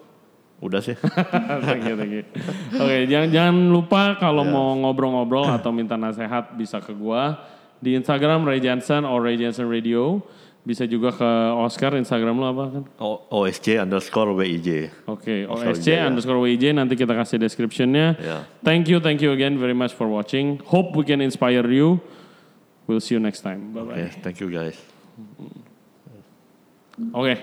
[0.65, 0.97] Udah sih.
[1.69, 2.25] thank you, thank you.
[2.73, 7.37] Oke, jangan jangan lupa kalau mau ngobrol-ngobrol atau minta nasihat bisa ke gua
[7.85, 10.25] di Instagram Ray Jensen or Ray Jensen Radio.
[10.63, 11.27] Bisa juga ke
[11.59, 12.83] Oscar Instagram lu apa kan?
[13.03, 14.95] O- OSC underscore WIJ.
[15.11, 16.07] Oke, Oscar OSC Wijaya.
[16.07, 18.15] underscore WJ nanti kita kasih descriptionnya.
[18.23, 18.47] Ya.
[18.63, 20.63] Thank you, thank you again very much for watching.
[20.71, 21.99] Hope we can inspire you.
[22.87, 23.75] We'll see you next time.
[23.75, 23.95] Bye bye.
[24.07, 24.79] Oke, thank you guys.
[27.11, 27.35] Oke,